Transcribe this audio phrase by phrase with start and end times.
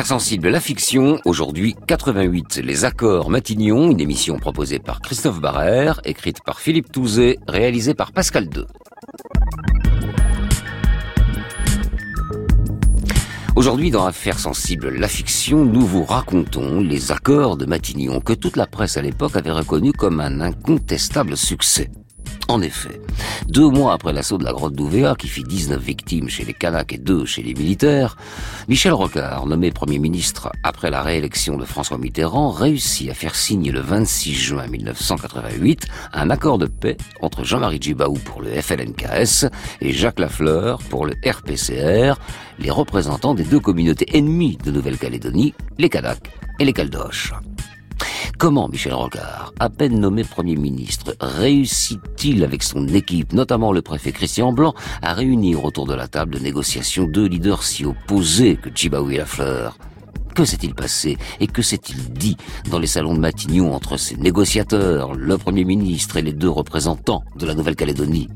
[0.00, 6.00] Affaires sensibles, la fiction, aujourd'hui 88, Les Accords Matignon, une émission proposée par Christophe Barrère,
[6.06, 8.64] écrite par Philippe Touzet, réalisée par Pascal II.
[13.56, 18.56] Aujourd'hui, dans Affaires sensibles, la fiction, nous vous racontons les accords de Matignon que toute
[18.56, 21.90] la presse à l'époque avait reconnu comme un incontestable succès.
[22.50, 23.00] En effet,
[23.46, 26.94] deux mois après l'assaut de la grotte d'Ouvéa, qui fit 19 victimes chez les Kanaks
[26.94, 28.16] et deux chez les militaires,
[28.66, 33.70] Michel Rocard, nommé Premier ministre après la réélection de François Mitterrand, réussit à faire signer
[33.70, 39.46] le 26 juin 1988 un accord de paix entre Jean-Marie Djibaou pour le FLNKS
[39.80, 42.18] et Jacques Lafleur pour le RPCR,
[42.58, 47.32] les représentants des deux communautés ennemies de Nouvelle-Calédonie, les Kanaks et les Caldoches.
[48.40, 54.12] Comment Michel Rocard, à peine nommé Premier ministre, réussit-il avec son équipe, notamment le préfet
[54.12, 58.70] Christian Blanc, à réunir autour de la table de négociation deux leaders si opposés que
[58.74, 59.76] Djibaou et Lafleur
[60.34, 62.36] que s'est-il passé et que s'est-il dit
[62.70, 67.24] dans les salons de Matignon entre ces négociateurs, le Premier ministre et les deux représentants
[67.36, 68.28] de la Nouvelle-Calédonie?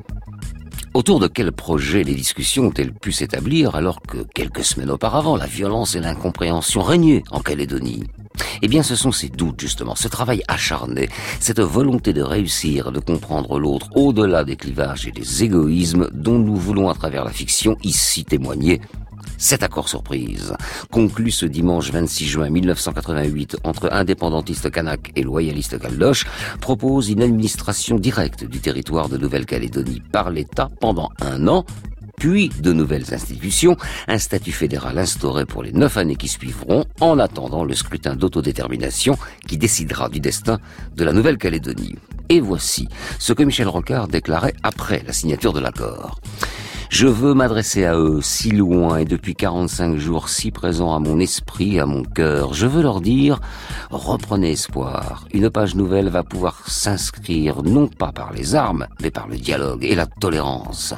[0.94, 5.46] Autour de quel projet les discussions ont-elles pu s'établir alors que quelques semaines auparavant la
[5.46, 8.04] violence et l'incompréhension régnaient en Calédonie?
[8.62, 11.08] Eh bien, ce sont ces doutes, justement, ce travail acharné,
[11.40, 16.56] cette volonté de réussir, de comprendre l'autre au-delà des clivages et des égoïsmes dont nous
[16.56, 18.80] voulons, à travers la fiction, ici témoigner.
[19.36, 20.54] Cet accord surprise,
[20.90, 26.26] conclu ce dimanche 26 juin 1988 entre indépendantistes kanak et loyalistes caldoches,
[26.60, 31.64] propose une administration directe du territoire de Nouvelle-Calédonie par l'État pendant un an,
[32.16, 37.18] puis de nouvelles institutions, un statut fédéral instauré pour les neuf années qui suivront, en
[37.18, 39.18] attendant le scrutin d'autodétermination
[39.48, 40.58] qui décidera du destin
[40.96, 41.96] de la Nouvelle-Calédonie.
[42.28, 46.20] Et voici ce que Michel Rocard déclarait après la signature de l'accord.
[46.94, 51.18] Je veux m'adresser à eux, si loin et depuis 45 jours si présents à mon
[51.18, 52.54] esprit, à mon cœur.
[52.54, 53.40] Je veux leur dire,
[53.90, 55.26] reprenez espoir.
[55.32, 59.84] Une page nouvelle va pouvoir s'inscrire non pas par les armes, mais par le dialogue
[59.84, 60.94] et la tolérance.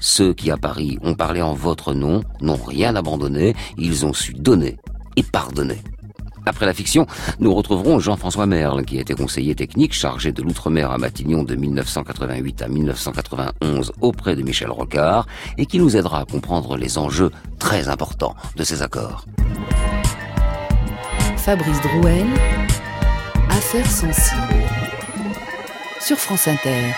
[0.00, 4.32] Ceux qui à Paris ont parlé en votre nom n'ont rien abandonné, ils ont su
[4.32, 4.78] donner
[5.16, 5.82] et pardonner.
[6.46, 7.06] Après la fiction,
[7.38, 12.62] nous retrouverons Jean-François Merle, qui était conseiller technique chargé de l'outre-mer à Matignon de 1988
[12.62, 15.26] à 1991 auprès de Michel Rocard,
[15.58, 19.26] et qui nous aidera à comprendre les enjeux très importants de ces accords.
[21.36, 22.26] Fabrice Drouel,
[23.50, 24.66] Affaires sensibles,
[26.00, 26.94] sur France Inter.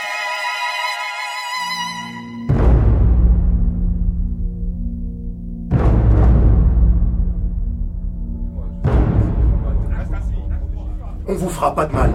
[11.33, 12.13] On vous fera pas de mal.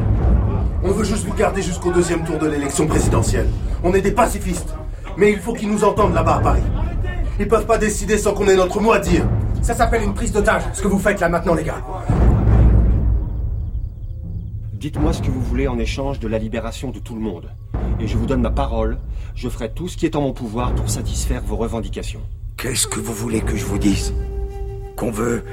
[0.84, 3.48] On veut juste vous garder jusqu'au deuxième tour de l'élection présidentielle.
[3.84, 4.76] On est des pacifistes.
[5.18, 6.62] Mais il faut qu'ils nous entendent là-bas à Paris.
[7.40, 9.26] Ils peuvent pas décider sans qu'on ait notre mot à dire.
[9.64, 11.84] Ça s'appelle une prise d'otage, ce que vous faites là maintenant, les gars.
[14.74, 17.50] Dites-moi ce que vous voulez en échange de la libération de tout le monde.
[18.00, 19.00] Et je vous donne ma parole,
[19.34, 22.22] je ferai tout ce qui est en mon pouvoir pour satisfaire vos revendications.
[22.56, 24.14] Qu'est-ce que vous voulez que je vous dise?
[24.96, 25.44] Qu'on veut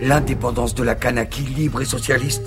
[0.00, 2.42] l'indépendance de la Kanaki libre et socialiste?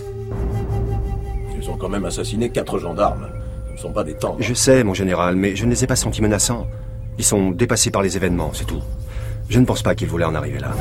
[1.76, 3.28] Ont quand même assassiné quatre gendarmes.
[3.68, 4.38] Ce ne sont pas des temps.
[4.40, 6.68] Je sais, mon général, mais je ne les ai pas sentis menaçants.
[7.18, 8.82] Ils sont dépassés par les événements, c'est tout.
[9.50, 10.72] Je ne pense pas qu'ils voulaient en arriver là.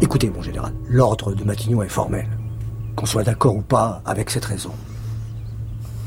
[0.00, 2.26] Écoutez, mon général, l'ordre de Matignon est formel.
[2.94, 4.72] Qu'on soit d'accord ou pas avec cette raison.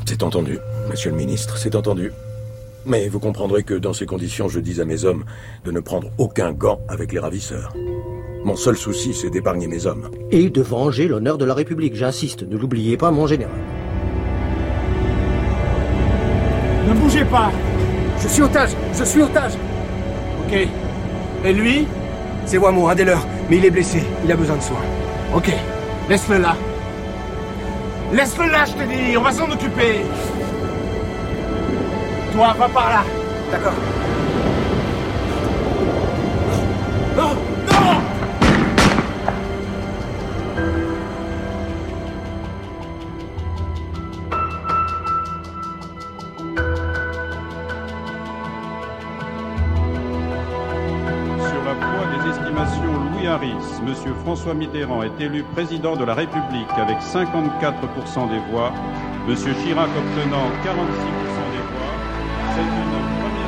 [0.06, 2.12] C'est entendu, monsieur le ministre, c'est entendu.
[2.86, 5.26] Mais vous comprendrez que dans ces conditions, je dis à mes hommes
[5.66, 7.74] de ne prendre aucun gant avec les ravisseurs.
[8.48, 10.10] Mon seul souci, c'est d'épargner mes hommes.
[10.32, 13.60] Et de venger l'honneur de la République, j'insiste, ne l'oubliez pas, mon général.
[16.88, 17.52] Ne bougez pas
[18.22, 19.52] Je suis otage Je suis otage
[20.46, 20.66] Ok.
[21.44, 21.86] Et lui?
[22.46, 24.86] C'est Wamo, un des leurs, mais il est blessé, il a besoin de soins.
[25.36, 25.52] Ok.
[26.10, 26.56] Laisse-le là.
[28.14, 30.06] Laisse-le là, je te dis, on va s'en occuper.
[32.32, 33.04] Toi, va par là.
[33.52, 33.74] D'accord.
[54.28, 58.74] François Mitterrand est élu président de la République avec 54% des voix,
[59.26, 59.34] M.
[59.64, 60.74] Chirac obtenant 46%
[61.54, 61.94] des voix.
[62.54, 62.92] C'est une
[63.22, 63.48] première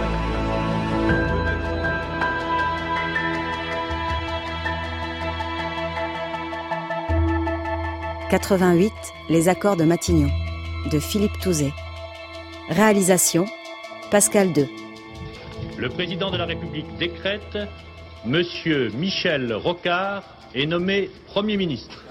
[8.30, 8.94] «88,
[9.28, 10.30] les accords de Matignon,
[10.90, 11.74] de Philippe Touzet.
[12.70, 13.48] Réalisation,
[14.12, 14.70] Pascal II.
[15.78, 17.58] le président de la République décrète
[18.26, 20.24] Monsieur Michel Rocard
[20.54, 22.04] est nommé Premier ministre.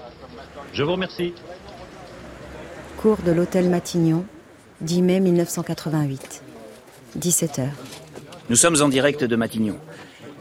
[0.73, 1.33] Je vous remercie.
[2.97, 4.25] Cours de l'hôtel Matignon,
[4.81, 6.41] 10 mai 1988.
[7.19, 7.69] 17h.
[8.49, 9.77] Nous sommes en direct de Matignon.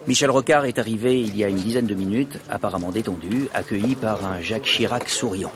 [0.06, 4.25] Michel Rocard est arrivé il y a une dizaine de minutes, apparemment détendu, accueilli par
[4.25, 5.53] un Jacques Chirac souriant.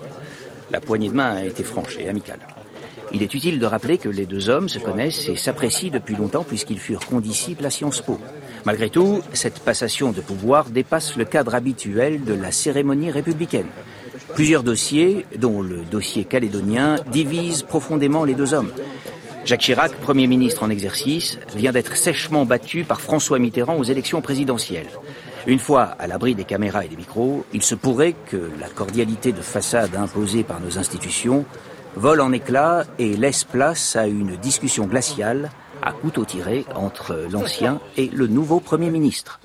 [0.71, 2.41] La poignée de main a été franche et amicale.
[3.15, 6.45] Il est utile de rappeler que les deux hommes se connaissent et s'apprécient depuis longtemps
[6.45, 8.19] puisqu'ils furent condisciples à Sciences Po.
[8.65, 13.67] Malgré tout, cette passation de pouvoir dépasse le cadre habituel de la cérémonie républicaine.
[14.35, 18.71] Plusieurs dossiers, dont le dossier calédonien, divisent profondément les deux hommes.
[19.45, 24.21] Jacques Chirac, Premier ministre en exercice, vient d'être sèchement battu par François Mitterrand aux élections
[24.21, 24.91] présidentielles.
[25.49, 29.33] Une fois à l'abri des caméras et des micros, il se pourrait que la cordialité
[29.33, 31.45] de façade imposée par nos institutions
[31.97, 35.51] vole en éclats et laisse place à une discussion glaciale
[35.83, 39.41] à couteau tiré entre l'ancien et le nouveau Premier ministre.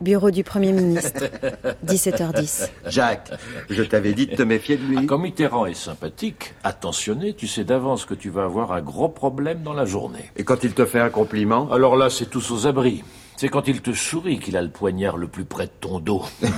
[0.00, 1.24] Bureau du Premier ministre,
[1.86, 2.70] 17h10.
[2.86, 3.32] Jacques,
[3.68, 5.06] je t'avais dit de te méfier de lui.
[5.06, 9.62] Comme Mitterrand est sympathique, attentionné, tu sais d'avance que tu vas avoir un gros problème
[9.64, 10.30] dans la journée.
[10.36, 11.68] Et quand il te fait un compliment?
[11.72, 13.02] Alors là, c'est tous aux abris.
[13.36, 16.24] C'est quand il te sourit qu'il a le poignard le plus près de ton dos.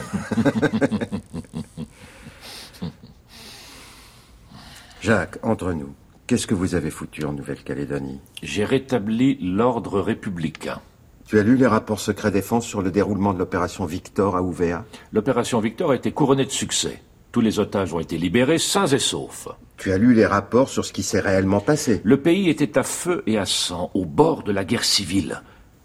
[5.01, 5.95] Jacques, entre nous,
[6.31, 8.21] qu'est-ce que vous avez foutu en Nouvelle-Calédonie?
[8.41, 10.81] J'ai rétabli l'ordre républicain.
[11.27, 14.85] Tu as lu les rapports secrets défense sur le déroulement de l'opération Victor à Ouvéa
[15.13, 17.03] L'opération Victor a été couronnée de succès.
[17.33, 19.49] Tous les otages ont été libérés sains et saufs.
[19.77, 22.01] Tu as lu les rapports sur ce qui s'est réellement passé?
[22.05, 25.43] Le pays était à feu et à sang, au bord de la guerre civile.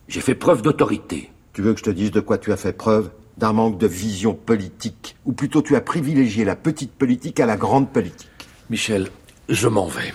[0.07, 1.31] J'ai fait preuve d'autorité.
[1.53, 3.09] Tu veux que je te dise de quoi tu as fait preuve?
[3.39, 5.15] D'un manque de vision politique?
[5.25, 8.30] Ou plutôt tu as privilégié la petite politique à la grande politique?
[8.69, 9.09] Michel,
[9.50, 10.13] je m'en vais.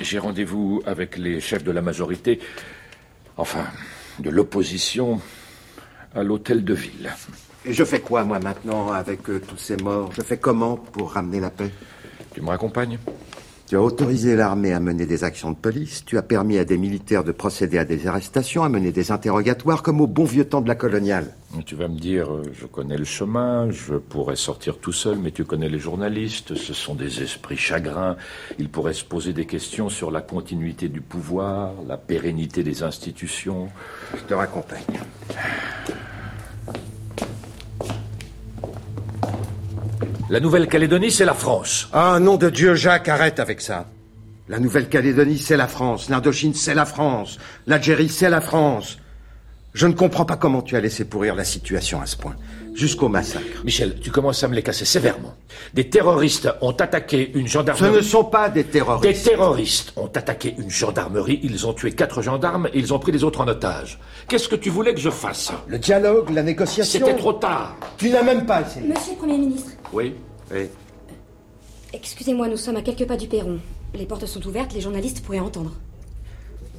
[0.00, 2.40] J'ai rendez-vous avec les chefs de la majorité,
[3.36, 3.66] enfin,
[4.18, 5.20] de l'opposition,
[6.14, 7.10] à l'hôtel de ville.
[7.64, 10.10] Et je fais quoi, moi, maintenant, avec euh, tous ces morts?
[10.16, 11.70] Je fais comment pour ramener la paix?
[12.34, 12.98] Tu me raccompagnes?
[13.70, 16.76] Tu as autorisé l'armée à mener des actions de police, tu as permis à des
[16.76, 20.60] militaires de procéder à des arrestations, à mener des interrogatoires, comme au bon vieux temps
[20.60, 21.36] de la coloniale.
[21.66, 25.30] Tu vas me dire, euh, je connais le chemin, je pourrais sortir tout seul, mais
[25.30, 28.16] tu connais les journalistes, ce sont des esprits chagrins,
[28.58, 33.68] ils pourraient se poser des questions sur la continuité du pouvoir, la pérennité des institutions.
[34.16, 34.82] Je te raccompagne.
[40.30, 41.88] La Nouvelle-Calédonie, c'est la France.
[41.92, 43.86] Ah, nom de Dieu, Jacques, arrête avec ça.
[44.48, 46.08] La Nouvelle-Calédonie, c'est la France.
[46.08, 47.38] L'Indochine, c'est la France.
[47.66, 48.98] L'Algérie, c'est la France.
[49.74, 52.36] Je ne comprends pas comment tu as laissé pourrir la situation à ce point.
[52.76, 53.64] Jusqu'au massacre.
[53.64, 55.34] Michel, tu commences à me les casser sévèrement.
[55.74, 57.90] Des terroristes ont attaqué une gendarmerie.
[57.92, 59.12] Ce ne sont pas des terroristes.
[59.24, 63.10] Des terroristes ont attaqué une gendarmerie, ils ont tué quatre gendarmes et ils ont pris
[63.10, 63.98] les autres en otage.
[64.28, 65.50] Qu'est-ce que tu voulais que je fasse?
[65.66, 67.00] Le dialogue, la négociation.
[67.04, 67.76] C'était trop tard.
[67.98, 68.86] Tu n'as même pas essayé.
[68.86, 70.14] Monsieur le Premier ministre, Oui
[70.52, 70.68] Oui.
[71.92, 73.58] excusez-moi, nous sommes à quelques pas du perron.
[73.94, 75.72] Les portes sont ouvertes, les journalistes pourraient entendre.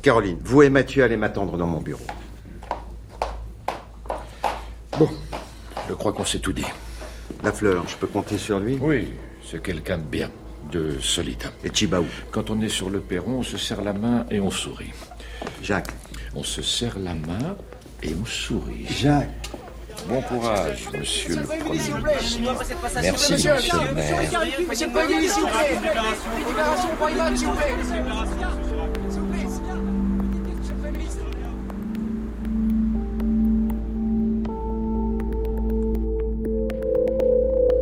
[0.01, 2.05] Caroline, vous et Mathieu allez m'attendre dans mon bureau.
[4.97, 5.09] Bon,
[5.89, 6.65] je crois qu'on s'est tout dit.
[7.43, 8.77] La fleur, je peux compter sur lui?
[8.81, 9.09] Oui,
[9.43, 10.29] c'est quelqu'un de bien,
[10.71, 11.43] de solide.
[11.63, 14.51] Et Chibaou Quand on est sur le perron, on se serre la main et on
[14.51, 14.91] sourit.
[15.61, 15.91] Jacques?
[16.35, 17.55] On se serre la main
[18.03, 18.85] et on sourit.
[18.89, 19.29] Jacques.
[20.07, 21.97] Bon courage, monsieur le Premier ministre.
[23.01, 24.41] Merci, monsieur le maire.
[24.69, 25.77] Monsieur le Premier ministre, s'il vous plaît.
[26.47, 27.75] Libération pour Ivan, s'il vous plaît.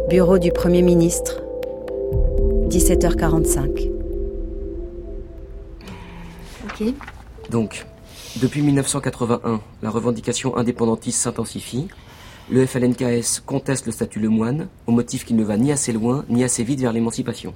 [0.10, 1.42] Bureau du Premier ministre,
[2.70, 3.92] 17h45.
[6.64, 6.94] Ok.
[7.52, 7.86] Donc,
[8.42, 11.88] depuis 1981, la revendication indépendantiste s'intensifie.
[12.52, 16.44] Le FLNKS conteste le statut Lemoine au motif qu'il ne va ni assez loin ni
[16.44, 17.54] assez vite vers l'émancipation.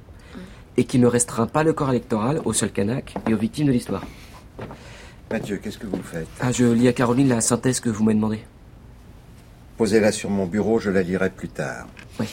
[0.77, 3.71] Et qu'il ne restreint pas le corps électoral aux seuls Kanaks et aux victimes de
[3.71, 4.05] l'histoire.
[5.31, 6.27] Mathieu, qu'est-ce que vous faites?
[6.39, 8.39] Ah, je lis à Caroline la synthèse que vous m'avez demandé.
[9.77, 11.87] Posez-la sur mon bureau, je la lirai plus tard.
[12.19, 12.27] Oui.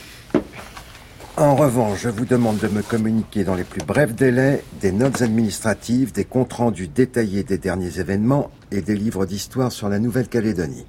[1.38, 5.22] En revanche, je vous demande de me communiquer dans les plus brefs délais des notes
[5.22, 10.84] administratives, des comptes rendus détaillés des derniers événements et des livres d'histoire sur la Nouvelle-Calédonie.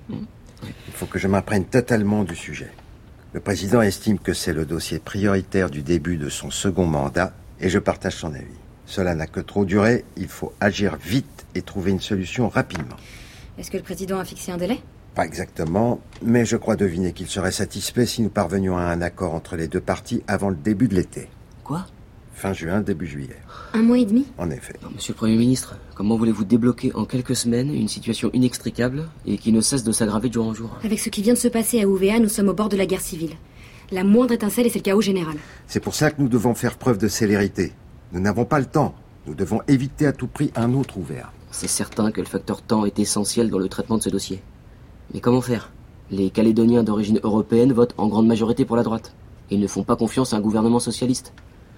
[0.64, 2.72] Il faut que je m'apprenne totalement du sujet.
[3.34, 7.70] Le président estime que c'est le dossier prioritaire du début de son second mandat et
[7.70, 8.60] je partage son avis.
[8.86, 12.98] Cela n'a que trop duré, il faut agir vite et trouver une solution rapidement.
[13.58, 14.80] Est-ce que le président a fixé un délai?
[15.16, 19.34] Pas exactement, mais je crois deviner qu'il serait satisfait si nous parvenions à un accord
[19.34, 21.30] entre les deux parties avant le début de l'été.
[21.64, 21.86] Quoi?
[22.42, 23.38] Fin juin, début juillet.
[23.76, 24.26] Un mois et demi?
[24.40, 24.74] En effet.
[24.96, 29.52] Monsieur le Premier ministre, comment voulez-vous débloquer en quelques semaines une situation inextricable et qui
[29.52, 30.72] ne cesse de s'aggraver de jour en jour?
[30.84, 32.88] Avec ce qui vient de se passer à OVA, nous sommes au bord de la
[32.88, 33.36] guerre civile.
[33.92, 35.36] La moindre étincelle et c'est le chaos général.
[35.68, 37.74] C'est pour ça que nous devons faire preuve de célérité.
[38.12, 38.96] Nous n'avons pas le temps.
[39.28, 41.32] Nous devons éviter à tout prix un autre ouvert.
[41.52, 44.42] C'est certain que le facteur temps est essentiel dans le traitement de ce dossier.
[45.14, 45.70] Mais comment faire?
[46.10, 49.14] Les Calédoniens d'origine européenne votent en grande majorité pour la droite.
[49.52, 51.34] Ils ne font pas confiance à un gouvernement socialiste.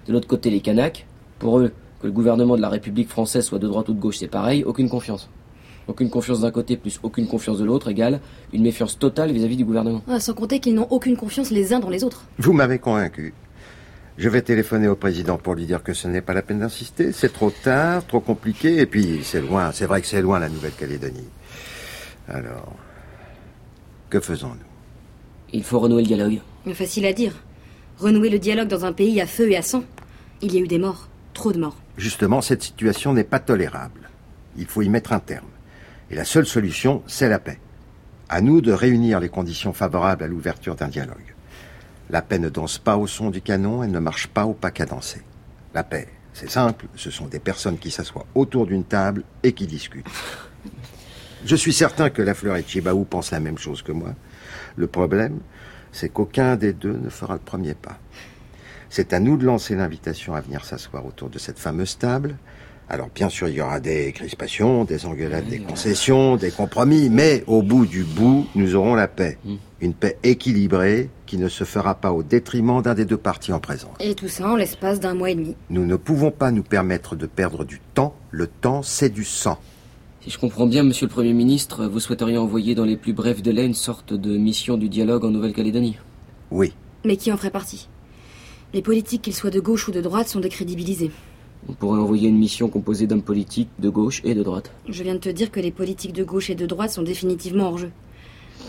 [0.06, 1.06] De l'autre côté, les Kanaks,
[1.38, 4.18] pour eux, que le gouvernement de la République française soit de droite ou de gauche,
[4.18, 5.30] c'est pareil, aucune confiance.
[5.86, 8.20] Aucune confiance d'un côté plus aucune confiance de l'autre égale
[8.54, 10.02] une méfiance totale vis-à-vis du gouvernement.
[10.08, 12.24] Ah, sans compter qu'ils n'ont aucune confiance les uns dans les autres.
[12.38, 13.34] Vous m'avez convaincu.
[14.16, 17.12] Je vais téléphoner au président pour lui dire que ce n'est pas la peine d'insister.
[17.12, 19.72] C'est trop tard, trop compliqué, et puis c'est loin.
[19.72, 21.28] C'est vrai que c'est loin la Nouvelle-Calédonie.
[22.28, 22.76] Alors,
[24.08, 24.54] que faisons-nous?
[25.52, 26.38] Il faut renouer le dialogue.
[26.64, 27.32] Mais facile à dire.
[27.98, 29.82] Renouer le dialogue dans un pays à feu et à sang.
[30.44, 31.08] Il y a eu des morts.
[31.32, 31.78] Trop de morts.
[31.96, 34.10] Justement, cette situation n'est pas tolérable.
[34.58, 35.48] Il faut y mettre un terme.
[36.10, 37.58] Et la seule solution, c'est la paix.
[38.28, 41.34] À nous de réunir les conditions favorables à l'ouverture d'un dialogue.
[42.10, 44.70] La paix ne danse pas au son du canon, elle ne marche pas au pas
[44.70, 45.22] cadencé.
[45.72, 49.66] La paix, c'est simple, ce sont des personnes qui s'assoient autour d'une table et qui
[49.66, 50.04] discutent.
[51.46, 54.10] Je suis certain que la fleur et Chibaou pensent la même chose que moi.
[54.76, 55.40] Le problème,
[55.90, 57.98] c'est qu'aucun des deux ne fera le premier pas.
[58.96, 62.36] C'est à nous de lancer l'invitation à venir s'asseoir autour de cette fameuse table.
[62.88, 67.42] Alors bien sûr, il y aura des crispations, des engueulades, des concessions, des compromis, mais
[67.48, 69.36] au bout du bout, nous aurons la paix.
[69.80, 73.58] Une paix équilibrée qui ne se fera pas au détriment d'un des deux partis en
[73.58, 73.96] présence.
[73.98, 75.56] Et tout ça en l'espace d'un mois et demi.
[75.70, 78.14] Nous ne pouvons pas nous permettre de perdre du temps.
[78.30, 79.58] Le temps, c'est du sang.
[80.20, 83.42] Si je comprends bien, monsieur le Premier ministre, vous souhaiteriez envoyer dans les plus brefs
[83.42, 85.96] délais une sorte de mission du dialogue en Nouvelle-Calédonie?
[86.52, 86.74] Oui.
[87.04, 87.88] Mais qui en ferait partie?
[88.74, 91.12] Les politiques, qu'ils soient de gauche ou de droite, sont décrédibilisés.
[91.68, 94.72] On pourrait envoyer une mission composée d'hommes politiques de gauche et de droite.
[94.88, 97.68] Je viens de te dire que les politiques de gauche et de droite sont définitivement
[97.68, 97.92] hors jeu.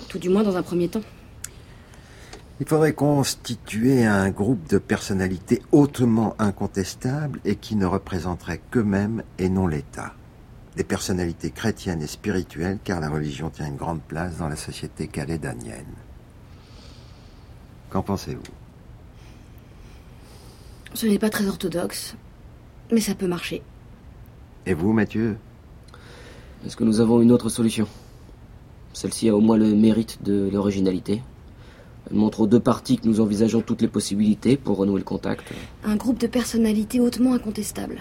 [0.08, 1.02] Tout du moins dans un premier temps.
[2.60, 9.50] Il faudrait constituer un groupe de personnalités hautement incontestables et qui ne représenteraient qu'eux-mêmes et
[9.50, 10.14] non l'État.
[10.78, 15.08] Des personnalités chrétiennes et spirituelles, car la religion tient une grande place dans la société
[15.08, 15.96] calédonienne.
[17.90, 18.65] Qu'en pensez-vous?
[20.94, 22.16] Ce n'est pas très orthodoxe,
[22.92, 23.62] mais ça peut marcher.
[24.66, 25.38] Et vous, Mathieu?
[26.66, 27.88] Est-ce que nous avons une autre solution?
[28.94, 31.22] Celle-ci a au moins le mérite de l'originalité.
[32.10, 35.52] Elle montre aux deux parties que nous envisageons toutes les possibilités pour renouer le contact.
[35.84, 38.00] Un groupe de personnalités hautement incontestables.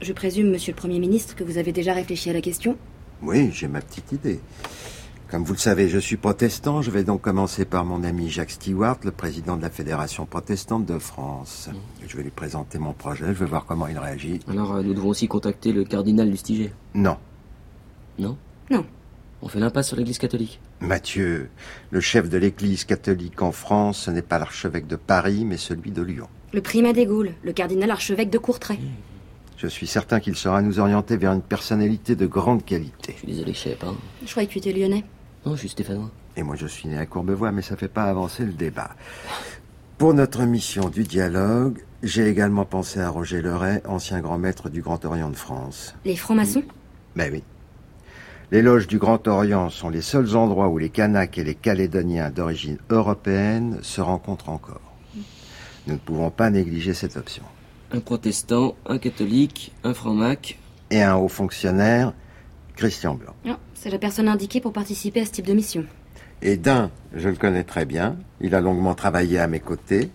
[0.00, 2.76] Je présume, monsieur le Premier ministre, que vous avez déjà réfléchi à la question?
[3.22, 4.40] Oui, j'ai ma petite idée.
[5.30, 6.80] Comme vous le savez, je suis protestant.
[6.80, 10.86] Je vais donc commencer par mon ami Jacques Stewart, le président de la Fédération protestante
[10.86, 11.68] de France.
[12.06, 14.40] Je vais lui présenter mon projet, je vais voir comment il réagit.
[14.48, 16.72] Alors, euh, nous devons aussi contacter le cardinal Lustiger.
[16.94, 17.18] Non.
[18.18, 18.38] Non?
[18.70, 18.86] Non.
[19.42, 20.60] On fait l'impasse sur l'Église catholique.
[20.80, 21.50] Mathieu,
[21.90, 25.90] le chef de l'Église catholique en France, ce n'est pas l'archevêque de Paris, mais celui
[25.90, 26.28] de Lyon.
[26.54, 28.78] Le primat des Gaules, le cardinal archevêque de Courtrai.
[29.58, 33.12] Je suis certain qu'il saura nous orienter vers une personnalité de grande qualité.
[33.12, 33.92] Je suis désolé, je sais pas.
[34.24, 35.04] Je croyais que tu étais lyonnais.
[35.48, 36.10] Non, je suis stéphanois.
[36.36, 38.90] Et moi, je suis né à Courbevoie, mais ça fait pas avancer le débat.
[39.96, 44.82] Pour notre mission du dialogue, j'ai également pensé à Roger Leray, ancien grand maître du
[44.82, 45.94] Grand Orient de France.
[46.04, 46.64] Les francs-maçons?
[47.16, 47.42] Ben oui.
[48.50, 52.28] Les loges du Grand Orient sont les seuls endroits où les Kanaks et les Calédoniens
[52.28, 54.92] d'origine européenne se rencontrent encore.
[55.86, 57.44] Nous ne pouvons pas négliger cette option.
[57.90, 60.58] Un protestant, un catholique, un franc-mac.
[60.90, 62.12] Et un haut fonctionnaire,
[62.78, 63.34] Christian Blanc.
[63.44, 65.84] Non, c'est la personne indiquée pour participer à ce type de mission.
[66.42, 70.10] Et d'un, je le connais très bien, il a longuement travaillé à mes côtés.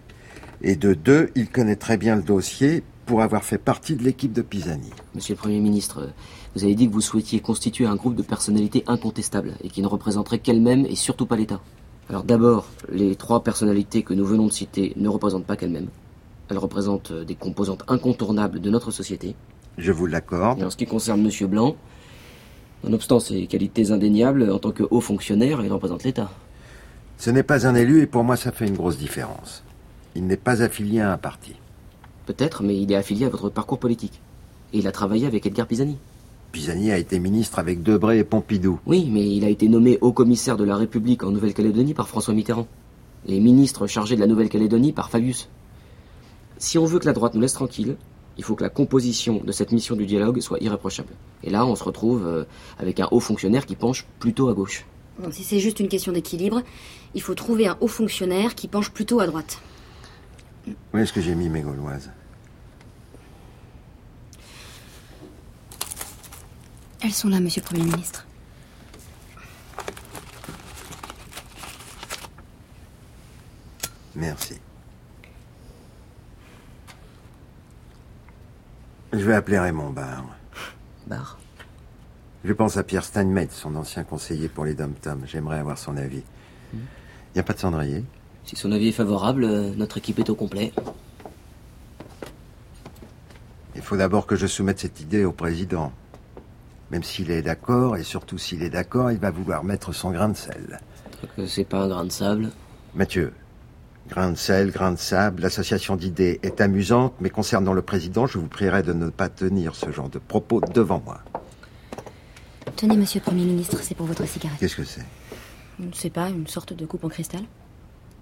[0.61, 4.31] Et de deux, il connaît très bien le dossier pour avoir fait partie de l'équipe
[4.31, 4.91] de Pisani.
[5.13, 6.09] Monsieur le Premier ministre,
[6.55, 9.87] vous avez dit que vous souhaitiez constituer un groupe de personnalités incontestables et qui ne
[9.87, 11.59] représenteraient qu'elles-mêmes et surtout pas l'État.
[12.09, 15.89] Alors d'abord, les trois personnalités que nous venons de citer ne représentent pas qu'elles-mêmes.
[16.49, 19.35] Elles représentent des composantes incontournables de notre société.
[19.77, 20.61] Je vous l'accorde.
[20.61, 21.75] Et en ce qui concerne Monsieur Blanc,
[22.83, 26.29] nonobstant ses qualités indéniables, en tant que haut fonctionnaire, il représente l'État.
[27.17, 29.63] Ce n'est pas un élu et pour moi ça fait une grosse différence.
[30.15, 31.53] Il n'est pas affilié à un parti.
[32.25, 34.21] Peut-être, mais il est affilié à votre parcours politique.
[34.73, 35.97] Et il a travaillé avec Edgar Pisani.
[36.51, 38.79] Pisani a été ministre avec Debré et Pompidou.
[38.85, 42.33] Oui, mais il a été nommé haut commissaire de la République en Nouvelle-Calédonie par François
[42.33, 42.67] Mitterrand.
[43.27, 45.49] Et ministre chargé de la Nouvelle-Calédonie par Fabius.
[46.57, 47.95] Si on veut que la droite nous laisse tranquille,
[48.37, 51.13] il faut que la composition de cette mission du dialogue soit irréprochable.
[51.43, 52.45] Et là, on se retrouve euh,
[52.79, 54.85] avec un haut fonctionnaire qui penche plutôt à gauche.
[55.31, 56.61] Si c'est juste une question d'équilibre,
[57.13, 59.61] il faut trouver un haut fonctionnaire qui penche plutôt à droite.
[60.93, 62.09] Où est-ce que j'ai mis mes gauloises?
[67.03, 68.25] Elles sont là, monsieur le Premier ministre.
[74.15, 74.55] Merci.
[79.13, 80.25] Je vais appeler Raymond Barre.
[81.05, 81.37] Barre
[82.43, 85.21] Je pense à Pierre Steinmetz, son ancien conseiller pour les dom-toms.
[85.27, 86.23] J'aimerais avoir son avis.
[86.73, 86.79] Il
[87.35, 88.03] n'y a pas de cendrier?
[88.43, 90.73] Si son avis est favorable, euh, notre équipe est au complet.
[93.75, 95.93] Il faut d'abord que je soumette cette idée au président.
[96.89, 100.29] Même s'il est d'accord, et surtout s'il est d'accord, il va vouloir mettre son grain
[100.29, 100.79] de sel.
[101.45, 102.49] C'est pas un grain de sable.
[102.95, 103.31] Mathieu,
[104.09, 108.37] grain de sel, grain de sable, l'association d'idées est amusante, mais concernant le président, je
[108.37, 111.21] vous prierai de ne pas tenir ce genre de propos devant moi.
[112.75, 114.59] Tenez, monsieur le Premier ministre, c'est pour votre cigarette.
[114.59, 115.05] Qu'est-ce que c'est?
[115.79, 117.41] Je ne sais pas, une sorte de coupe en cristal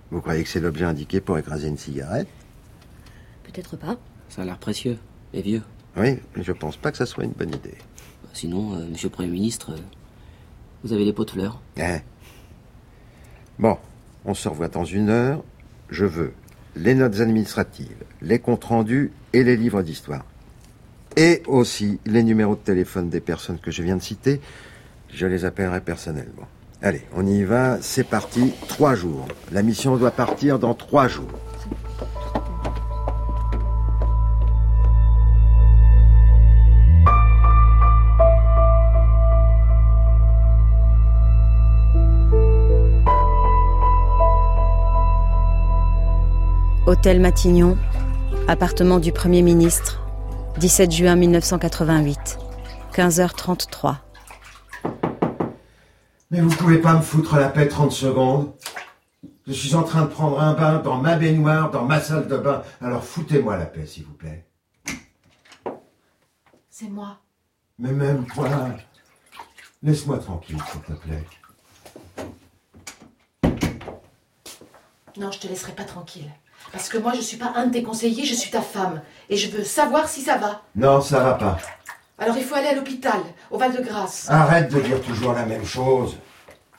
[0.09, 2.27] Vous croyez que c'est l'objet indiqué pour écraser une cigarette?
[3.43, 3.97] Peut-être pas.
[4.29, 4.97] Ça a l'air précieux
[5.33, 5.61] et vieux.
[5.97, 7.77] Oui, mais je pense pas que ça soit une bonne idée.
[8.33, 9.77] Sinon, euh, monsieur le Premier ministre, euh,
[10.83, 11.59] vous avez des pots de fleurs.
[11.77, 12.00] Hein
[13.59, 13.77] Bon,
[14.25, 15.43] on se revoit dans une heure.
[15.91, 16.31] Je veux
[16.77, 20.25] les notes administratives, les comptes rendus et les livres d'histoire.
[21.17, 24.39] Et aussi les numéros de téléphone des personnes que je viens de citer.
[25.13, 26.48] Je les appellerai personnellement.
[26.81, 29.27] Allez, on y va, c'est parti, trois jours.
[29.51, 31.39] La mission doit partir dans trois jours.
[46.91, 47.77] Hôtel Matignon,
[48.50, 50.01] appartement du Premier ministre,
[50.57, 52.38] 17 juin 1988,
[52.93, 53.95] 15h33.
[56.31, 58.51] Mais vous pouvez pas me foutre la paix 30 secondes
[59.48, 62.36] Je suis en train de prendre un bain dans ma baignoire, dans ma salle de
[62.36, 62.62] bain.
[62.81, 64.46] Alors foutez-moi la paix, s'il vous plaît.
[66.70, 67.20] C'est moi.
[67.79, 68.50] Mais même toi,
[69.81, 71.24] laisse-moi tranquille, s'il te plaît.
[75.16, 76.29] Non, je te laisserai pas tranquille.
[76.71, 79.01] Parce que moi, je suis pas un de tes conseillers, je suis ta femme.
[79.29, 80.61] Et je veux savoir si ça va.
[80.75, 81.57] Non, ça va pas.
[82.17, 83.19] Alors il faut aller à l'hôpital,
[83.50, 84.27] au Val-de-Grâce.
[84.29, 86.17] Arrête de dire toujours la même chose.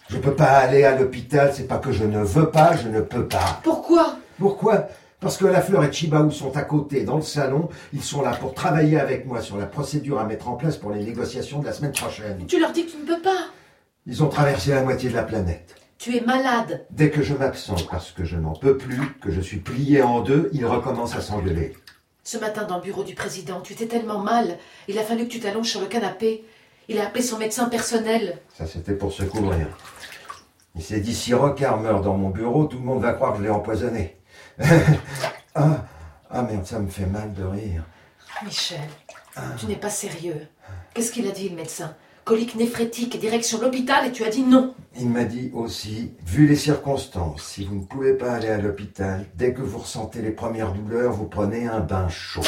[0.08, 3.00] Je peux pas aller à l'hôpital, c'est pas que je ne veux pas, je ne
[3.00, 3.60] peux pas.
[3.64, 4.18] Pourquoi?
[4.38, 4.86] Pourquoi?
[5.18, 7.68] Parce que la Fleur et Chibaou sont à côté, dans le salon.
[7.92, 10.92] Ils sont là pour travailler avec moi sur la procédure à mettre en place pour
[10.92, 12.44] les négociations de la semaine prochaine.
[12.46, 13.46] Tu leur dis que tu ne peux pas.
[14.06, 15.74] Ils ont traversé la moitié de la planète.
[16.02, 16.84] Tu es malade.
[16.90, 20.20] Dès que je m'absente parce que je n'en peux plus, que je suis plié en
[20.20, 21.76] deux, ils recommencent à s'engueuler.
[22.24, 24.58] Ce matin, dans le bureau du président, tu étais tellement mal.
[24.88, 26.44] Il a fallu que tu t'allonges sur le canapé.
[26.88, 28.40] Il a appelé son médecin personnel.
[28.52, 29.68] Ça, c'était pour se couvrir.
[30.74, 33.38] Il s'est dit, si Rocard meurt dans mon bureau, tout le monde va croire que
[33.38, 34.16] je l'ai empoisonné.
[35.54, 35.86] ah,
[36.32, 37.84] ah merde, ça me fait mal de rire.
[38.44, 38.80] Michel,
[39.56, 40.48] tu n'es pas sérieux.
[40.94, 41.94] Qu'est-ce qu'il a dit, le médecin?
[42.24, 44.74] Colique néphrétique, direction l'hôpital, et tu as dit non.
[44.96, 49.26] Il m'a dit aussi, vu les circonstances, si vous ne pouvez pas aller à l'hôpital,
[49.34, 52.42] dès que vous ressentez les premières douleurs, vous prenez un bain chaud.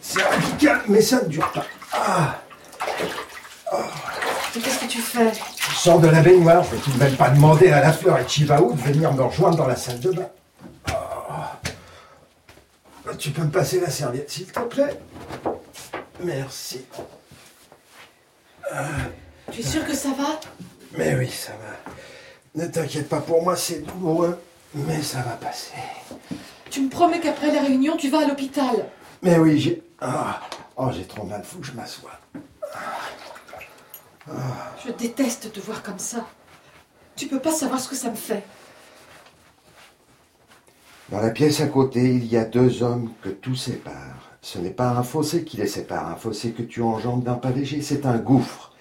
[0.00, 1.64] C'est radical, mais ça ne dure pas.
[1.92, 2.40] Ah
[3.72, 5.30] Mais Qu'est-ce que tu fais?
[5.70, 8.26] Je sors de la baignoire, je ne vais même pas demander à la fleur et
[8.28, 10.28] Chibaou de venir me rejoindre dans la salle de bain.
[10.88, 11.60] Ah.
[13.18, 14.98] Tu peux me passer la serviette, s'il te plaît?
[16.22, 16.84] Merci.
[19.52, 20.40] Tu es sûr que ça va?
[20.96, 21.92] Mais oui, ça va.
[22.54, 24.40] Ne t'inquiète pas pour moi, c'est douloureux,
[24.74, 25.74] mais ça va passer.
[26.70, 28.86] Tu me promets qu'après la réunion, tu vas à l'hôpital.
[29.22, 29.82] Mais oui, j'ai.
[30.00, 30.40] Ah,
[30.76, 32.18] oh, j'ai trop mal, que je m'assoie.
[34.84, 36.26] Je déteste te voir comme ça.
[37.16, 38.42] Tu peux pas savoir ce que ça me fait.
[41.10, 44.33] Dans la pièce à côté, il y a deux hommes que tout sépare.
[44.44, 47.50] Ce n'est pas un fossé qui les sépare, un fossé que tu enjambes d'un pas
[47.50, 48.74] léger, c'est un gouffre.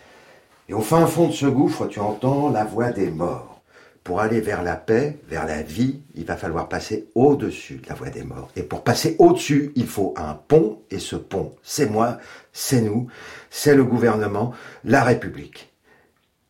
[0.67, 3.61] Et au fin fond de ce gouffre, tu entends la voix des morts.
[4.03, 7.95] Pour aller vers la paix, vers la vie, il va falloir passer au-dessus de la
[7.95, 8.49] voie des morts.
[8.57, 12.17] Et pour passer au-dessus, il faut un pont, et ce pont, c'est moi,
[12.51, 13.07] c'est nous,
[13.49, 14.51] c'est le gouvernement,
[14.83, 15.71] la République.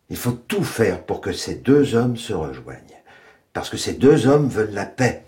[0.10, 3.04] Il faut tout faire pour que ces deux hommes se rejoignent.
[3.54, 5.24] Parce que ces deux hommes veulent la paix.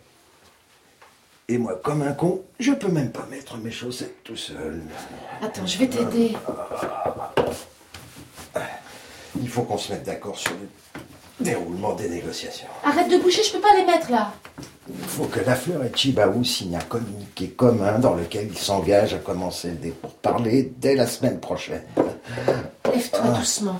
[1.47, 4.81] Et moi, comme un con, je peux même pas mettre mes chaussettes tout seul.
[5.43, 6.35] Attends, je vais t'aider.
[9.39, 10.67] Il faut qu'on se mette d'accord sur le
[11.45, 12.67] déroulement des négociations.
[12.83, 14.33] Arrête de bouger, je peux pas les mettre là.
[14.89, 19.19] Il faut que Lafleur et Chibaou signent un communiqué commun dans lequel ils s'engagent à
[19.19, 21.83] commencer des pourparlers dès la semaine prochaine.
[22.91, 23.79] Lève-toi doucement.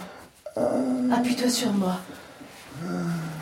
[0.55, 1.95] Appuie-toi sur moi.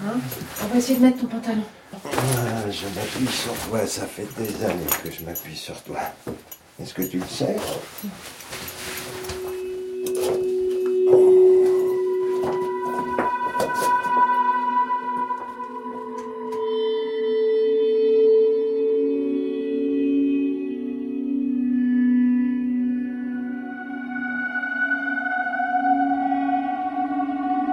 [0.05, 0.19] Hein
[0.63, 1.63] On va essayer de mettre ton pantalon.
[1.93, 5.99] Ah, je m'appuie sur toi, ça fait des années que je m'appuie sur toi.
[6.81, 7.55] Est-ce que tu le sais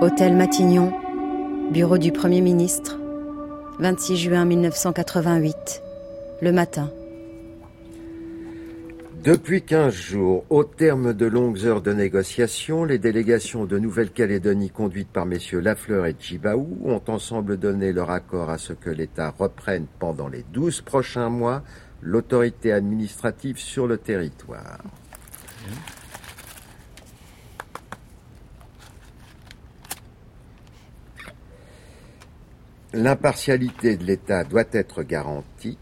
[0.02, 0.92] Hôtel Matignon,
[1.70, 2.98] bureau du Premier ministre,
[3.78, 5.82] 26 juin 1988,
[6.42, 6.90] le matin.
[9.22, 15.10] Depuis 15 jours, au terme de longues heures de négociations, les délégations de Nouvelle-Calédonie conduites
[15.12, 19.86] par messieurs Lafleur et Djibaou ont ensemble donné leur accord à ce que l'État reprenne
[20.00, 21.62] pendant les 12 prochains mois
[22.02, 24.78] l'autorité administrative sur le territoire.
[32.92, 35.78] L'impartialité de l'État doit être garantie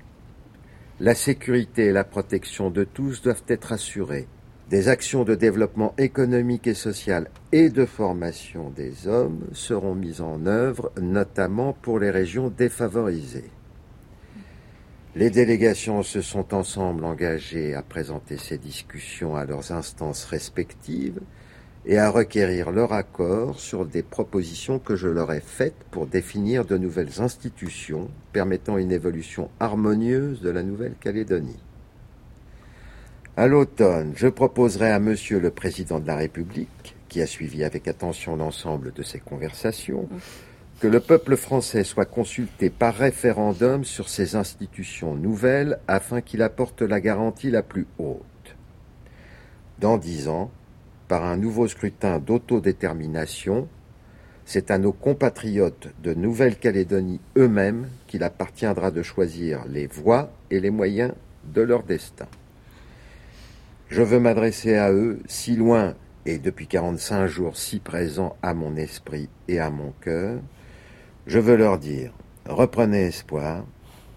[1.01, 4.27] la sécurité et la protection de tous doivent être assurées.
[4.69, 10.45] Des actions de développement économique et social et de formation des hommes seront mises en
[10.47, 13.51] œuvre, notamment pour les régions défavorisées.
[15.15, 21.21] Les délégations se sont ensemble engagées à présenter ces discussions à leurs instances respectives
[21.89, 26.67] et à requérir leur accord sur des propositions que je leur ai faites pour définir
[26.67, 31.59] de nouvelles institutions permettant une évolution harmonieuse de la Nouvelle-Calédonie.
[33.39, 37.89] À l'automne, je proposerai à Monsieur le Président de la République, qui a suivi avec
[37.89, 40.11] attention l'ensemble de ces conversations,
[40.81, 46.83] que le peuple français soit consulté par référendum sur ces institutions nouvelles afin qu'il apporte
[46.83, 48.57] la garantie la plus haute.
[49.79, 50.51] Dans dix ans,
[51.09, 53.67] par un nouveau scrutin d'autodétermination,
[54.45, 60.71] c'est à nos compatriotes de Nouvelle-Calédonie eux-mêmes qu'il appartiendra de choisir les voies et les
[60.71, 61.13] moyens
[61.53, 62.29] de leur destin.
[63.89, 65.95] Je veux m'adresser à eux si loin
[66.27, 70.41] et depuis 45 jours si présents à mon esprit et à mon cœur.
[71.27, 72.13] Je veux leur dire,
[72.47, 73.65] reprenez espoir,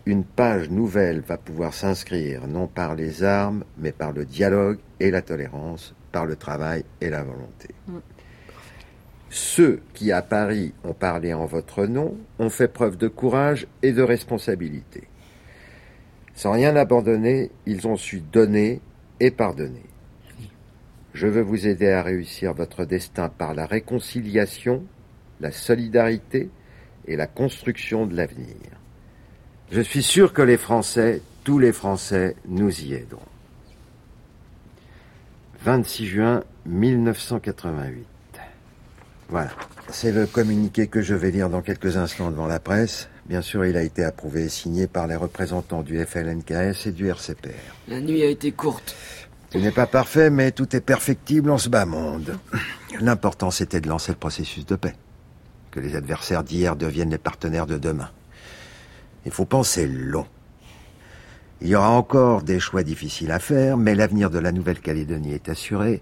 [0.06, 5.12] une page nouvelle va pouvoir s'inscrire non par les armes, mais par le dialogue et
[5.12, 7.70] la tolérance par le travail et la volonté.
[7.88, 7.98] Mm.
[9.30, 13.94] Ceux qui à Paris ont parlé en votre nom ont fait preuve de courage et
[13.94, 15.04] de responsabilité.
[16.36, 18.82] Sans rien abandonner, ils ont su donner
[19.22, 19.86] et pardonner.
[21.14, 24.84] Je veux vous aider à réussir votre destin par la réconciliation,
[25.40, 26.50] la solidarité
[27.06, 28.56] et la construction de l'avenir.
[29.72, 33.31] Je suis sûr que les Français, tous les Français, nous y aideront.
[35.64, 38.06] 26 juin 1988.
[39.30, 39.52] Voilà.
[39.90, 43.10] C'est le communiqué que je vais lire dans quelques instants devant la presse.
[43.26, 47.08] Bien sûr, il a été approuvé et signé par les représentants du FLNKS et du
[47.10, 47.50] RCPR.
[47.88, 48.96] La nuit a été courte.
[49.52, 52.38] Tout n'est pas parfait, mais tout est perfectible en ce bas monde.
[53.00, 54.96] L'important, c'était de lancer le processus de paix.
[55.70, 58.10] Que les adversaires d'hier deviennent les partenaires de demain.
[59.26, 60.26] Il faut penser long.
[61.62, 65.48] Il y aura encore des choix difficiles à faire, mais l'avenir de la Nouvelle-Calédonie est
[65.48, 66.02] assuré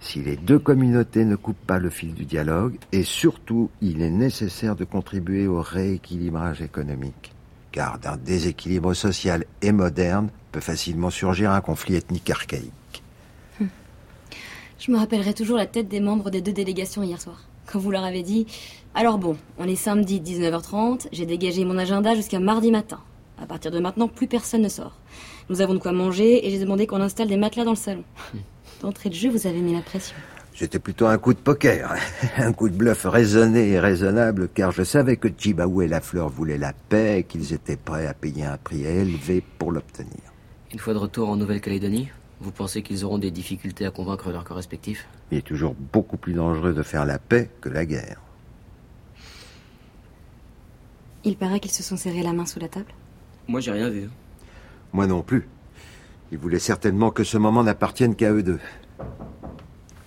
[0.00, 4.10] si les deux communautés ne coupent pas le fil du dialogue, et surtout, il est
[4.10, 7.32] nécessaire de contribuer au rééquilibrage économique.
[7.72, 13.02] Car d'un déséquilibre social et moderne peut facilement surgir un conflit ethnique archaïque.
[13.60, 13.68] Hum.
[14.78, 17.44] Je me rappellerai toujours la tête des membres des deux délégations hier soir.
[17.66, 18.46] Quand vous leur avez dit
[18.94, 23.00] Alors bon, on est samedi 19h30, j'ai dégagé mon agenda jusqu'à mardi matin.
[23.40, 24.98] À partir de maintenant, plus personne ne sort.
[25.48, 28.04] Nous avons de quoi manger et j'ai demandé qu'on installe des matelas dans le salon.
[28.82, 30.16] D'entrée de jeu, vous avez mis la pression.
[30.54, 31.94] C'était plutôt un coup de poker,
[32.36, 36.58] un coup de bluff raisonné et raisonnable, car je savais que Chibaou et Lafleur voulaient
[36.58, 40.18] la paix et qu'ils étaient prêts à payer un prix élevé pour l'obtenir.
[40.72, 42.08] Une fois de retour en Nouvelle-Calédonie,
[42.40, 45.06] vous pensez qu'ils auront des difficultés à convaincre leurs correspectifs?
[45.30, 48.20] Il est toujours beaucoup plus dangereux de faire la paix que la guerre.
[51.22, 52.92] Il paraît qu'ils se sont serrés la main sous la table
[53.48, 54.08] moi, j'ai rien vu.
[54.92, 55.48] Moi non plus.
[56.30, 58.60] Ils voulaient certainement que ce moment n'appartienne qu'à eux deux.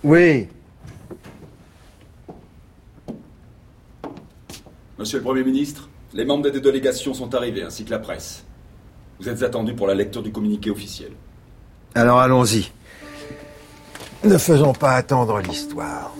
[0.03, 0.47] Oui.
[4.99, 8.43] Monsieur le Premier ministre, les membres des délégations sont arrivés, ainsi que la presse.
[9.19, 11.11] Vous êtes attendu pour la lecture du communiqué officiel.
[11.95, 12.71] Alors allons-y.
[14.23, 16.13] Ne faisons pas attendre l'histoire.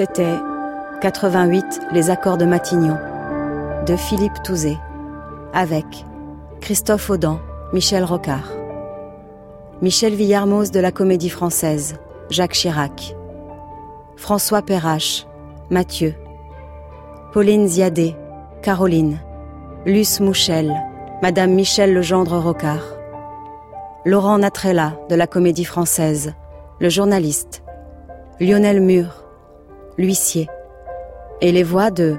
[0.00, 0.38] C'était
[1.02, 2.96] 88 Les accords de Matignon
[3.86, 4.78] de Philippe Touzé
[5.52, 5.84] avec
[6.62, 7.38] Christophe Audan,
[7.74, 8.50] Michel Rocard,
[9.82, 11.96] Michel Villarmoz de la Comédie Française,
[12.30, 13.14] Jacques Chirac,
[14.16, 15.26] François Perrache,
[15.68, 16.14] Mathieu,
[17.34, 18.16] Pauline Ziadé,
[18.62, 19.18] Caroline,
[19.84, 20.74] Luce Mouchel,
[21.20, 22.86] Madame Michel Legendre Rocard,
[24.06, 26.32] Laurent Natrella de la Comédie Française,
[26.78, 27.62] le journaliste,
[28.40, 29.19] Lionel Mur,
[29.98, 30.48] l'huissier,
[31.40, 32.16] et les voix de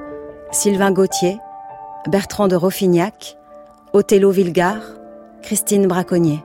[0.52, 1.38] Sylvain Gauthier,
[2.08, 3.38] Bertrand de Roffignac,
[3.94, 4.82] Othello Villegard,
[5.42, 6.44] Christine Braconnier.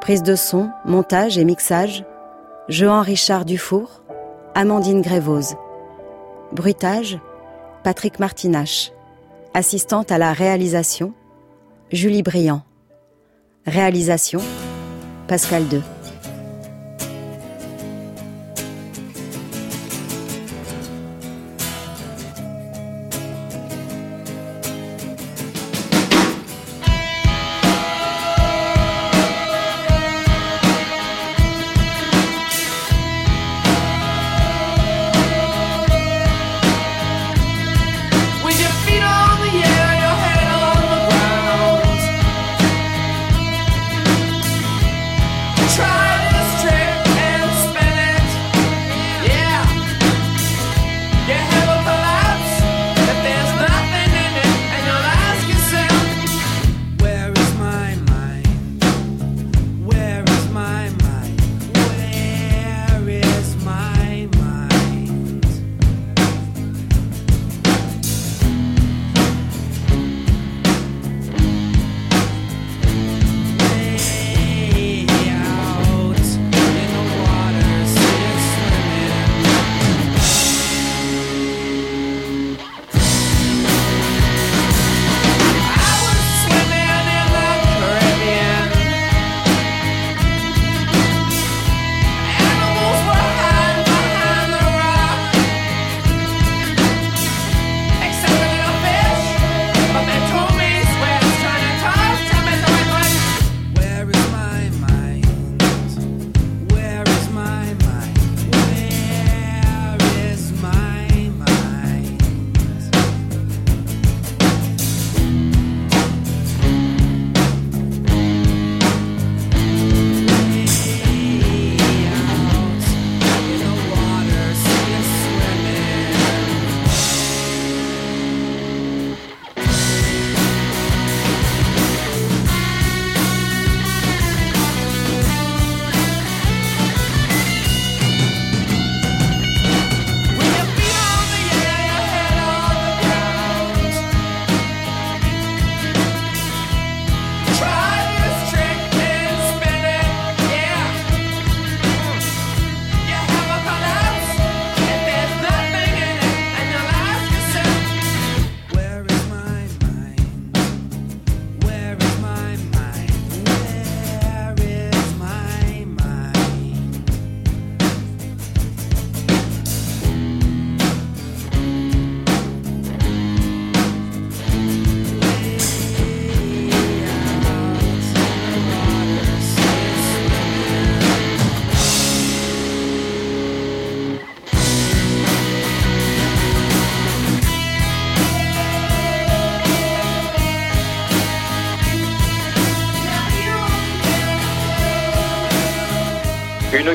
[0.00, 2.04] Prise de son, montage et mixage,
[2.68, 4.02] Jean-Richard Dufour,
[4.54, 5.56] Amandine Grévose.
[6.52, 7.18] Bruitage,
[7.84, 8.92] Patrick Martinache.
[9.54, 11.12] Assistante à la réalisation,
[11.90, 12.62] Julie Briand.
[13.66, 14.40] Réalisation,
[15.26, 15.82] Pascal 2.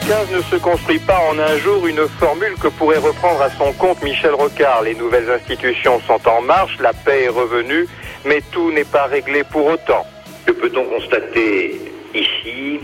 [0.07, 3.73] 2015 ne se construit pas en un jour une formule que pourrait reprendre à son
[3.73, 4.83] compte Michel Rocard.
[4.83, 7.87] Les nouvelles institutions sont en marche, la paix est revenue,
[8.23, 10.05] mais tout n'est pas réglé pour autant.
[10.45, 11.81] Que peut-on constater
[12.13, 12.81] ici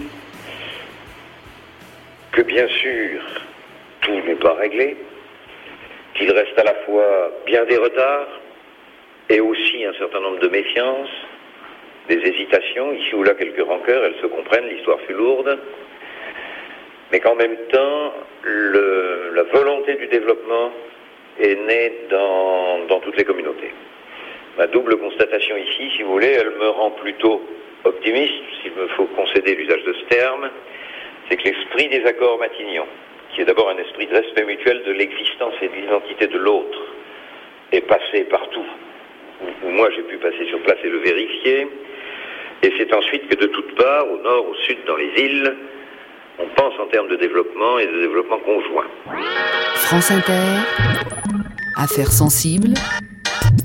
[2.31, 3.21] Que bien sûr,
[4.01, 4.97] tout n'est pas réglé,
[6.15, 8.39] qu'il reste à la fois bien des retards
[9.29, 11.09] et aussi un certain nombre de méfiances,
[12.09, 15.59] des hésitations, ici ou là quelques rancœurs, elles se comprennent, l'histoire fut lourde
[17.11, 20.71] mais qu'en même temps, la volonté du développement
[21.39, 23.73] est née dans, toutes les communautés.
[24.57, 27.41] Ma double constatation ici, si vous voulez, elle me rend plutôt
[27.83, 30.49] optimiste, s'il me faut concéder l'usage de ce terme,
[31.29, 32.85] c'est que l'esprit des accords Matignon,
[33.33, 36.79] qui est d'abord un esprit de respect mutuel de l'existence et de l'identité de l'autre,
[37.71, 38.65] est passé partout
[39.63, 41.67] moi j'ai pu passer sur place et le vérifier.
[42.63, 45.55] Et c'est ensuite que de toutes parts, au nord, au sud, dans les îles,
[46.41, 48.85] on pense en termes de développement et de développement conjoint.
[49.75, 50.33] France Inter,
[51.75, 52.73] Affaires sensibles,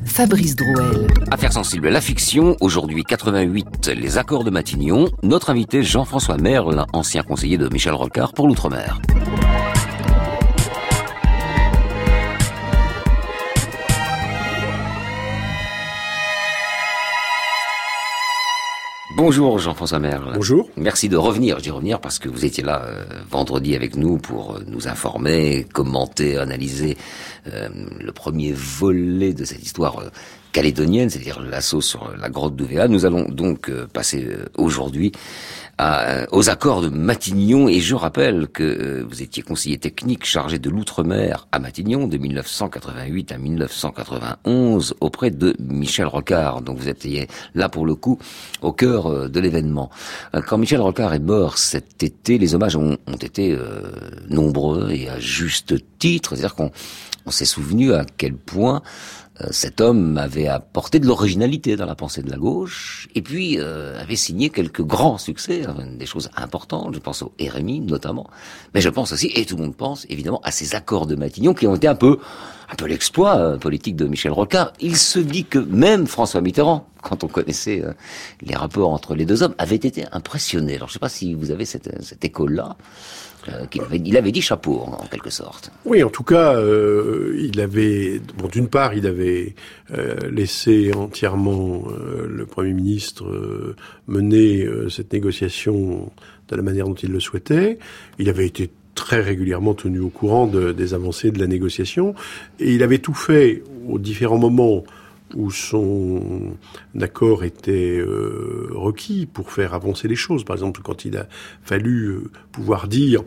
[0.04, 1.06] Fabrice Drouel.
[1.30, 5.08] Affaires sensibles, la fiction, aujourd'hui 88, les accords de Matignon.
[5.22, 9.00] Notre invité Jean-François Merle, ancien conseiller de Michel Rocard pour l'Outre-mer.
[19.16, 20.32] Bonjour Jean-François Merle.
[20.34, 20.68] Bonjour.
[20.76, 21.56] Merci de revenir.
[21.56, 24.88] Je dis revenir parce que vous étiez là euh, vendredi avec nous pour euh, nous
[24.88, 26.98] informer, commenter, analyser
[27.46, 30.10] euh, le premier volet de cette histoire euh,
[30.56, 32.88] calédonienne, c'est-à-dire l'assaut sur la grotte d'Ouvéa.
[32.88, 35.12] Nous allons donc euh, passer euh, aujourd'hui
[35.82, 40.70] euh, aux accords de Matignon et je rappelle que vous étiez conseiller technique chargé de
[40.70, 46.62] l'outre-mer à Matignon de 1988 à 1991 auprès de Michel Rocard.
[46.62, 48.18] Donc vous étiez là pour le coup
[48.62, 49.90] au cœur de l'événement.
[50.46, 53.58] Quand Michel Rocard est mort cet été, les hommages ont, été
[54.30, 56.30] nombreux et à juste titre.
[56.30, 56.70] C'est-à-dire qu'on
[57.26, 58.82] on s'est souvenu à quel point
[59.50, 64.00] cet homme avait apporté de l'originalité dans la pensée de la gauche, et puis euh,
[64.00, 65.62] avait signé quelques grands succès,
[65.98, 68.28] des choses importantes, je pense au RMI notamment,
[68.74, 71.54] mais je pense aussi, et tout le monde pense évidemment, à ces accords de Matignon
[71.54, 72.18] qui ont été un peu,
[72.70, 74.72] un peu l'exploit euh, politique de Michel Rocard.
[74.80, 77.92] Il se dit que même François Mitterrand, quand on connaissait euh,
[78.40, 80.76] les rapports entre les deux hommes, avait été impressionné.
[80.76, 82.76] Alors je ne sais pas si vous avez cette, cette école-là.
[83.48, 83.66] Euh,
[84.04, 85.70] il avait dit chapeau en, quelque sorte.
[85.84, 89.54] Oui, en tout cas, euh, il avait, bon, d'une part, il avait
[89.96, 91.84] euh, laissé entièrement
[92.28, 93.24] le Premier ministre
[94.08, 96.10] mener cette négociation
[96.48, 97.78] de la manière dont il le souhaitait.
[98.18, 102.14] Il avait été très régulièrement tenu au courant de- des avancées de la négociation
[102.60, 104.84] et il avait tout fait aux différents moments
[105.34, 106.54] où son
[107.00, 110.44] accord était euh, requis pour faire avancer les choses.
[110.44, 111.26] Par exemple, quand il a
[111.62, 113.22] fallu euh, pouvoir dire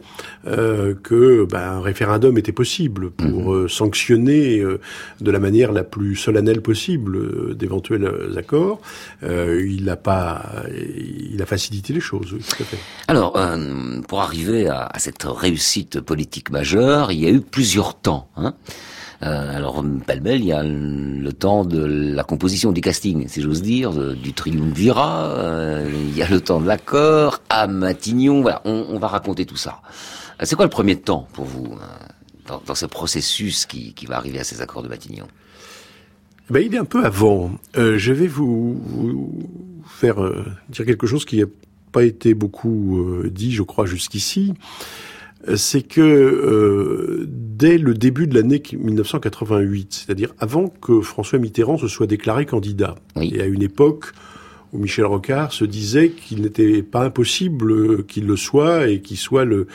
[0.47, 4.79] euh, que ben, un référendum était possible pour euh, sanctionner euh,
[5.19, 8.79] de la manière la plus solennelle possible euh, d'éventuels accords,
[9.23, 12.33] euh, il n'a pas, il a facilité les choses.
[12.33, 12.77] Oui, tout à fait.
[13.07, 17.99] Alors, euh, pour arriver à, à cette réussite politique majeure, il y a eu plusieurs
[17.99, 18.29] temps.
[18.37, 18.53] Hein.
[19.21, 23.61] Euh, alors, pêle-mêle, il y a le temps de la composition du casting, si j'ose
[23.61, 28.97] dire, du triumvirat, euh, il y a le temps de l'accord, à Matignon, voilà, on,
[28.97, 29.81] va raconter tout ça.
[30.41, 34.39] Euh, C'est quoi le premier temps pour vous, euh, dans, ce processus qui, va arriver
[34.39, 35.27] à ces accords de Matignon?
[36.49, 37.51] Ben, il est un peu avant.
[37.75, 38.81] Je vais vous,
[39.85, 40.15] faire
[40.69, 41.45] dire quelque chose qui n'a
[41.91, 44.53] pas été beaucoup dit, je crois, jusqu'ici.
[45.55, 51.87] C'est que euh, dès le début de l'année 1988, c'est-à-dire avant que François Mitterrand se
[51.87, 54.11] soit déclaré candidat, et à une époque
[54.73, 59.17] où Michel Rocard se disait qu'il n'était pas impossible euh, qu'il le soit et qu'il
[59.17, 59.67] soit le,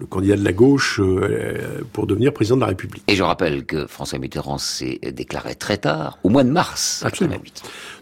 [0.00, 3.02] le candidat de la gauche euh, pour devenir président de la République.
[3.08, 7.02] Et je rappelle que François Mitterrand s'est déclaré très tard, au mois de mars.
[7.04, 7.36] Absolument.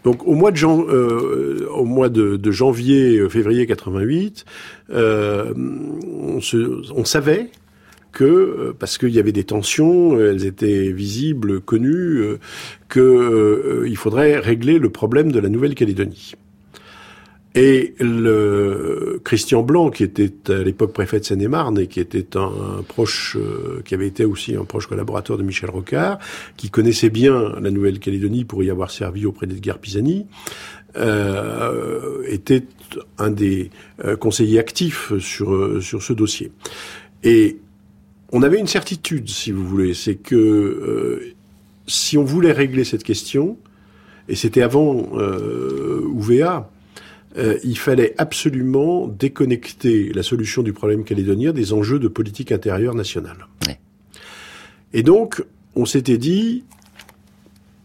[0.03, 4.45] Donc au mois de, jan- euh, au mois de, de janvier, euh, février 88,
[4.91, 7.49] euh, on, se, on savait
[8.11, 12.39] que, euh, parce qu'il y avait des tensions, elles étaient visibles, connues, euh,
[12.89, 16.33] que euh, il faudrait régler le problème de la Nouvelle-Calédonie.
[17.59, 22.83] Et le Christian Blanc, qui était à l'époque préfet de Seine-et-Marne et qui était un,
[22.87, 26.19] proche, euh, qui avait été aussi un proche collaborateur de Michel Rocard,
[26.55, 30.27] qui connaissait bien la Nouvelle-Calédonie pour y avoir servi auprès d'Edgar Pisani,
[30.97, 32.61] euh, était
[33.17, 33.71] un des
[34.05, 36.51] euh, conseillers actifs sur sur ce dossier.
[37.23, 37.57] Et
[38.31, 41.33] on avait une certitude, si vous voulez, c'est que
[41.87, 43.57] si on voulait régler cette question,
[44.29, 46.69] et c'était avant euh, UVA,
[47.37, 52.95] euh, il fallait absolument déconnecter la solution du problème calédonien des enjeux de politique intérieure
[52.95, 53.47] nationale.
[54.93, 55.43] Et donc,
[55.75, 56.63] on s'était dit,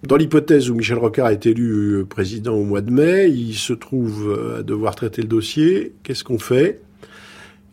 [0.03, 3.73] dans l'hypothèse où Michel Rocard est élu euh, président au mois de mai, il se
[3.73, 6.81] trouve euh, à devoir traiter le dossier, qu'est-ce qu'on fait?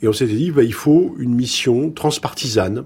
[0.01, 2.85] Et on s'était dit, bah, il faut une mission transpartisane.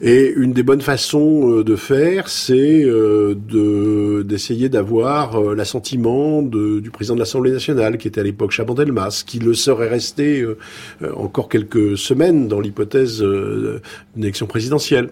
[0.00, 6.42] Et une des bonnes façons euh, de faire, c'est euh, de d'essayer d'avoir euh, l'assentiment
[6.42, 10.44] du président de l'Assemblée nationale, qui était à l'époque Chaban-Delmas, qui le serait resté
[11.16, 13.80] encore quelques semaines dans l'hypothèse d'une
[14.24, 15.10] élection présidentielle.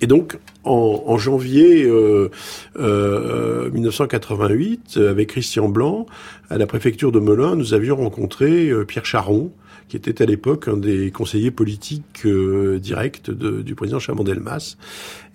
[0.00, 2.30] Et donc, en, en janvier euh,
[2.78, 6.06] euh, 1988, euh, avec Christian Blanc,
[6.50, 9.52] à la préfecture de Melun, nous avions rencontré euh, Pierre Charon,
[9.88, 14.76] qui était à l'époque un des conseillers politiques euh, directs de- du président Chaban-Delmas.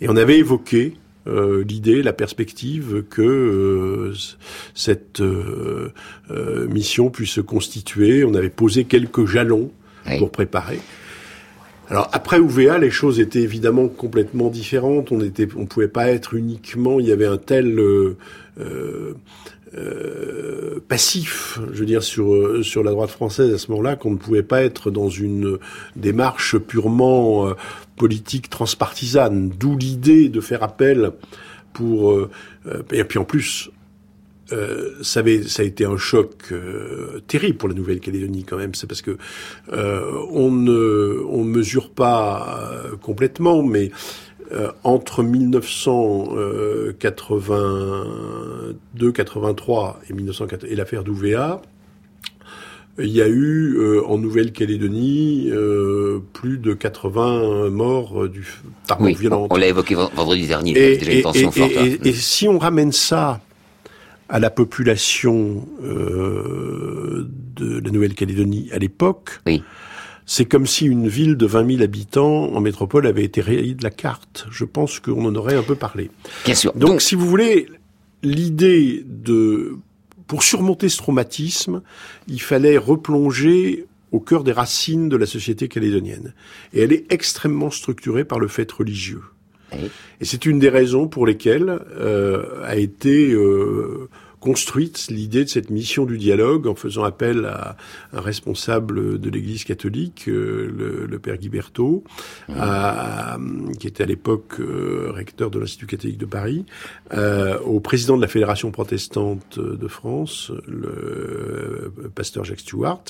[0.02, 0.94] Et on avait évoqué
[1.28, 4.14] euh, l'idée, la perspective que euh,
[4.74, 5.90] cette euh,
[6.32, 8.24] euh, mission puisse se constituer.
[8.26, 9.72] On avait posé quelques jalons
[10.18, 10.80] pour préparer.
[11.92, 15.12] Alors après UVA, les choses étaient évidemment complètement différentes.
[15.12, 17.02] On était, on pouvait pas être uniquement.
[17.02, 18.16] Il y avait un tel euh,
[18.62, 19.14] euh,
[19.76, 24.12] euh, passif, je veux dire, sur euh, sur la droite française à ce moment-là, qu'on
[24.12, 25.58] ne pouvait pas être dans une
[25.98, 27.56] démarche purement euh,
[27.98, 29.50] politique transpartisane.
[29.50, 31.12] D'où l'idée de faire appel
[31.74, 32.18] pour
[32.92, 33.70] et puis en plus
[34.52, 38.74] euh, ça, avait, ça a été un choc euh, terrible pour la Nouvelle-Calédonie quand même.
[38.76, 39.18] C'est parce que
[39.74, 43.92] euh, on ne on mesure pas euh, complètement, mais
[44.52, 45.24] euh, entre
[47.64, 51.62] 1982, 83 et 1980 et l'affaire d'Ouvéa,
[53.00, 58.46] il y a eu euh, en Nouvelle-Calédonie euh, plus de 80 morts du
[58.88, 59.48] par Oui, violente.
[59.50, 60.72] on l'a évoqué ven- vendredi dernier.
[60.72, 61.72] Et, déjà une et- tension et- forte.
[61.78, 61.86] hein.
[62.04, 63.40] et- et si on ramène ça
[64.32, 69.42] à la population euh, de la Nouvelle-Calédonie à l'époque,
[70.26, 73.84] c'est comme si une ville de 20 000 habitants en métropole avait été rayée de
[73.84, 74.48] la carte.
[74.50, 76.10] Je pense qu'on en aurait un peu parlé.
[76.46, 76.72] Bien sûr.
[76.74, 77.68] Donc, si vous voulez,
[78.24, 79.76] l'idée de
[80.28, 81.82] pour surmonter ce traumatisme,
[82.30, 86.34] il fallait replonger au cœur des racines de la société calédonienne.
[86.74, 89.24] Et elle est extrêmement structurée par le fait religieux.
[90.20, 94.10] Et c'est une des raisons pour lesquelles euh, a été euh,
[94.42, 97.78] construite l'idée de cette mission du dialogue en faisant appel à
[98.12, 102.04] un responsable de l'Église catholique, euh, le, le père Guiberto,
[102.50, 103.38] à-
[103.80, 106.66] qui était à l'époque euh, recteur de l'Institut catholique de Paris,
[107.14, 113.04] euh, au président de la Fédération protestante de France, le euh, pasteur Jacques Stewart,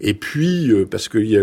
[0.00, 1.42] et puis euh, parce que il y a,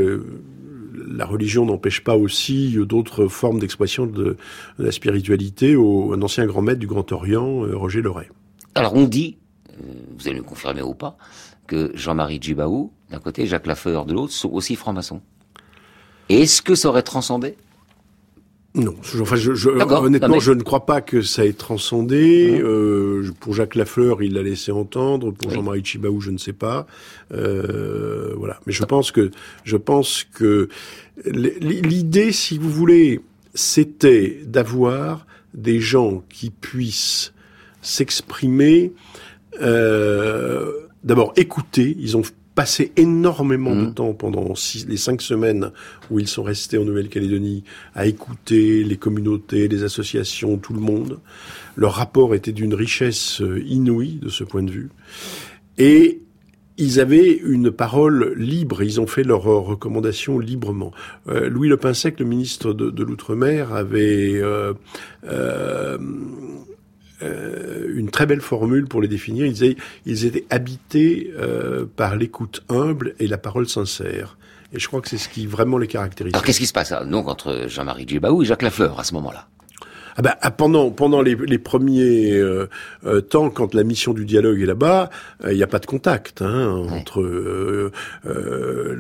[1.08, 4.38] la religion n'empêche pas aussi euh, d'autres formes d'expression de,
[4.78, 8.30] de la spiritualité au un ancien grand maître du Grand Orient, euh, Roger Loret.
[8.76, 9.38] Alors on dit,
[9.72, 9.84] euh,
[10.18, 11.18] vous allez me confirmer ou pas,
[11.68, 15.22] que Jean-Marie Djibaou, d'un côté, et Jacques Lafleur de l'autre, sont aussi francs-maçons.
[16.30, 17.56] Et est-ce que ça aurait transcendé?
[18.76, 20.02] Non, je- enfin, je, je- D'accord.
[20.02, 22.60] honnêtement, Non, mais- je ne crois pas que ça ait transcendé.
[22.60, 25.30] Euh, je- pour Jacques Lafleur, il l'a laissé entendre.
[25.32, 26.88] Pour Jean-Marie Chibaou, je ne sais pas.
[27.32, 28.60] Euh, voilà.
[28.66, 29.30] Mais je pense que,
[29.64, 30.70] je pense que
[31.28, 33.22] l'idée, si vous voulez,
[33.54, 37.32] c'était d'avoir des gens qui puissent
[37.84, 38.92] s'exprimer.
[39.62, 40.72] Euh,
[41.04, 41.96] D'abord, écouter.
[42.00, 42.22] Ils ont
[42.56, 45.72] passé énormément de temps pendant six- les cinq semaines
[46.10, 47.64] où ils sont restés en Nouvelle-Calédonie
[47.94, 51.20] à écouter les communautés, les associations, tout le monde.
[51.76, 54.90] Leur rapport était d'une richesse euh, inouïe de ce point de vue.
[55.78, 56.22] Et
[56.78, 60.92] ils avaient une parole libre, ils ont fait leurs recommandations librement.
[61.28, 64.74] Euh, Louis Le Pinsec, le ministre de, de l'Outre-mer, avait euh,
[65.26, 65.98] euh,
[67.24, 69.46] euh, une très belle formule pour les définir.
[69.46, 74.38] Ils étaient habités euh, par l'écoute humble et la parole sincère.
[74.74, 76.34] Et je crois que c'est ce qui vraiment les caractérise.
[76.34, 79.48] Alors qu'est-ce qui se passe donc entre Jean-Marie Djibaou et Jacques Lafleur à ce moment-là?
[80.16, 82.70] Ah ben, ah, pendant pendant les, les premiers euh,
[83.06, 85.10] euh, temps, quand la mission du dialogue est là-bas,
[85.44, 87.92] euh, il n'y a pas de contact hein, entre euh,
[88.26, 88.96] euh,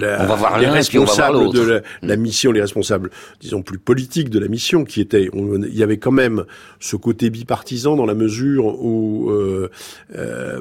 [0.00, 2.52] la, On va voir les l'un, puis on va voir responsables de la, la mission,
[2.52, 6.44] les responsables, disons plus politiques de la mission, qui étaient, il y avait quand même
[6.80, 9.70] ce côté bipartisan dans la mesure où euh,
[10.16, 10.60] euh,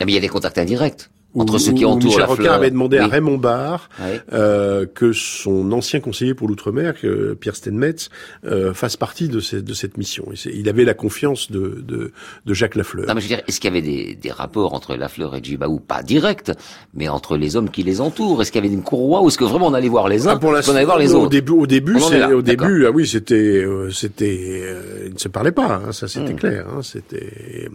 [0.00, 2.36] Ah, mais il y a des contacts indirects entre où- ceux qui entourent Michel Lafleur.
[2.38, 3.06] Rocard avait demandé à.
[3.06, 4.18] Raymond Barre Oui.
[4.32, 6.94] euh, que son ancien conseiller pour l'outre-mer,
[7.40, 8.08] Pierre Stenmetz,
[8.44, 10.26] euh, fasse partie de, ces- de cette mission.
[10.32, 12.12] Et il avait la confiance de, de,
[12.46, 13.06] de Jacques Lafleur.
[13.06, 15.40] Non, mais je veux dire, est-ce qu'il y avait des, des rapports entre Lafleur et
[15.42, 16.50] Djibaou, pas directs,
[16.94, 19.38] mais entre les hommes qui les entourent Est-ce qu'il y avait une courroie ou est-ce
[19.38, 21.30] que vraiment on allait voir les uns Ah, pour l'instant, allait voir les au autres?
[21.30, 25.14] début, au début, On c'est- là, au début, ah oui, c'était, euh, c'était, euh, ils
[25.14, 26.36] ne se parlaient pas, hein, ça c'était Hmm.
[26.36, 27.68] clair, hein, c'était.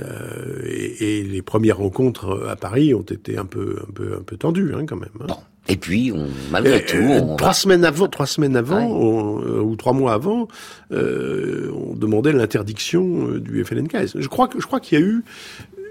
[0.00, 4.22] Euh, et, et les premières rencontres à Paris ont été un peu, un peu, un
[4.22, 5.08] peu tendues, hein, quand même.
[5.28, 5.34] hein.
[5.66, 8.84] Et puis, on, malgré Euh, tout, euh, on trois va- semaines avant, trois semaines avant,
[8.86, 10.46] on- euh, ou trois mois avant,
[10.92, 14.18] euh, on demandait l'interdiction euh, du FLNKS.
[14.20, 15.24] Je crois que, je crois qu'il y a eu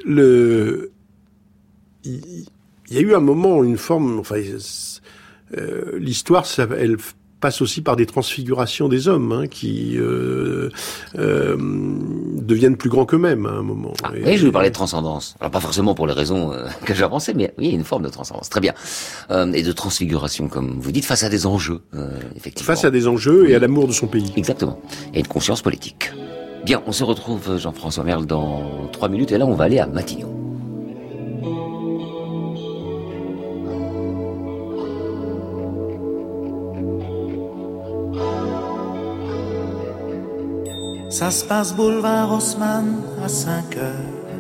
[0.06, 0.92] le,
[2.04, 2.46] il,
[2.90, 4.36] il y a eu un moment, une forme, enfin,
[5.58, 6.46] euh, l'histoire,
[6.78, 6.98] elle
[7.44, 10.70] passe aussi par des transfigurations des hommes hein, qui euh,
[11.20, 11.58] euh,
[12.42, 13.92] deviennent plus grands qu'eux-mêmes à un moment.
[13.94, 15.36] Et- Ah, Oui, je vais parler de transcendance.
[15.42, 18.50] Alors pas forcément pour les raisons euh, que j'avançais, mais oui, une forme de transcendance.
[18.50, 18.74] Très bien.
[19.30, 22.66] Euh, et de transfiguration, comme vous dites, face à des enjeux, euh, effectivement.
[22.74, 24.32] face à des enjeux et à l'amour de son pays.
[24.38, 24.80] Exactement.
[25.14, 26.12] Et une conscience politique.
[26.66, 29.86] Bien, on se retrouve, Jean-François Merle, dans trois minutes, et là, on va aller à
[29.86, 30.30] Matignon.
[41.14, 44.34] Ça se passe boulevard Haussmann à 5 heures.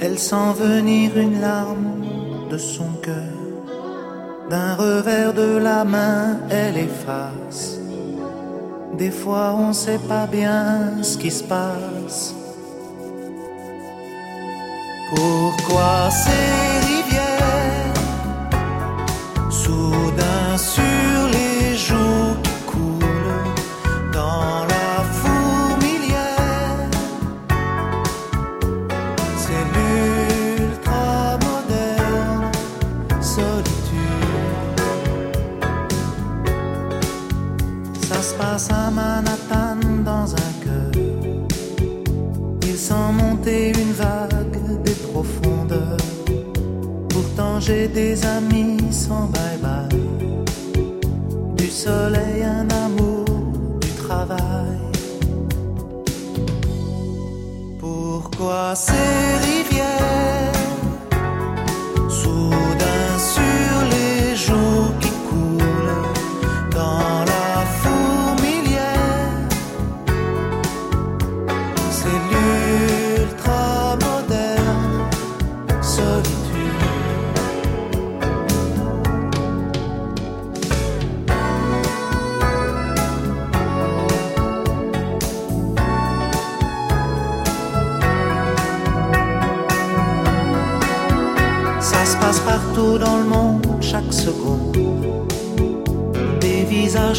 [0.00, 2.04] Elle sent venir une larme
[2.50, 3.38] de son cœur.
[4.50, 7.78] D'un revers de la main, elle efface.
[8.98, 12.34] Des fois, on sait pas bien ce qui se passe.
[15.14, 16.75] Pourquoi ces
[47.96, 49.88] des amis sans bye-bye.
[51.56, 53.24] Du soleil, un amour,
[53.80, 54.76] du travail.
[57.80, 59.25] Pourquoi ces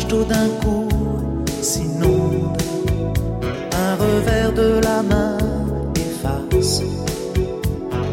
[0.08, 0.88] tout d'un coup
[1.62, 2.58] s'inondent.
[3.74, 5.38] Un revers de la main
[5.96, 6.82] efface.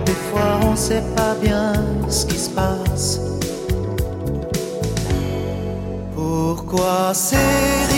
[0.05, 1.73] Des fois on sait pas bien
[2.09, 3.21] ce qui se passe.
[6.15, 7.94] Pourquoi ces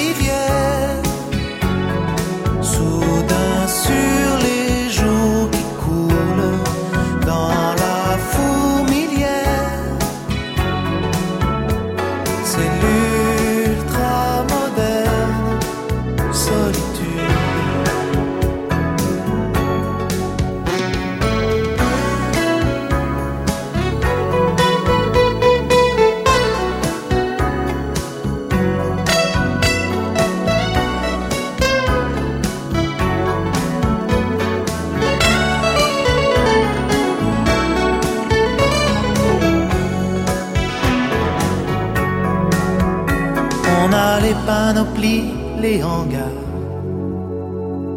[44.76, 46.42] les panoplies, les hangars,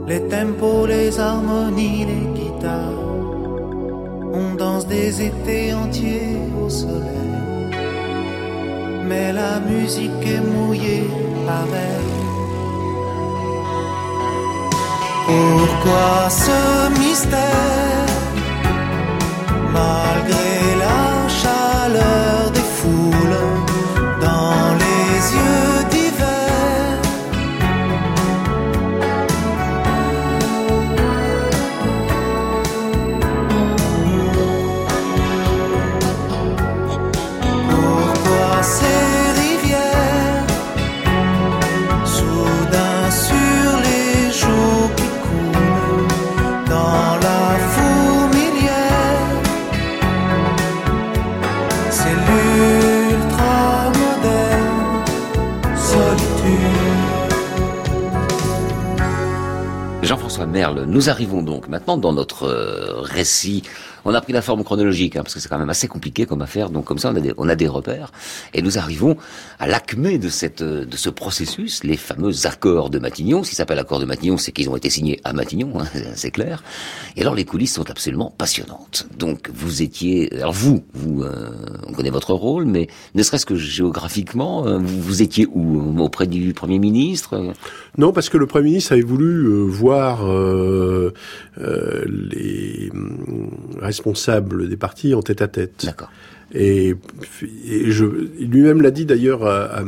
[0.08, 3.04] les tempos, les harmonies, les guitares.
[4.34, 7.74] On danse des étés entiers au soleil.
[9.08, 11.10] Mais la musique est mouillée
[11.46, 12.16] pareil.
[15.26, 18.10] Pourquoi ce mystère?
[60.72, 63.64] Nous arrivons donc maintenant dans notre euh, récit.
[64.06, 66.42] On a pris la forme chronologique, hein, parce que c'est quand même assez compliqué comme
[66.42, 68.12] affaire, donc comme ça on a des, on a des repères.
[68.54, 69.18] Et nous arrivons
[69.60, 73.44] à l'acmé de, cette, de ce processus, les fameux accords de Matignon.
[73.44, 75.86] S'ils s'appellent accords de Matignon, c'est qu'ils ont été signés à Matignon, hein,
[76.16, 76.64] c'est clair.
[77.16, 79.08] Et alors les coulisses sont absolument passionnantes.
[79.18, 80.34] Donc vous étiez...
[80.36, 81.50] Alors vous, vous euh,
[81.88, 85.80] on connaît votre rôle, mais ne serait-ce que géographiquement, euh, vous, vous étiez où?
[86.00, 87.54] Auprès du Premier ministre?
[87.98, 91.14] Non, parce que le Premier ministre avait voulu euh, voir euh,
[91.60, 92.92] euh, les
[93.90, 95.86] responsables des partis en tête à tête.
[95.86, 96.12] D'accord.
[96.54, 96.96] Et,
[97.76, 98.06] et je,
[98.54, 99.84] lui-même l'a dit d'ailleurs à, à-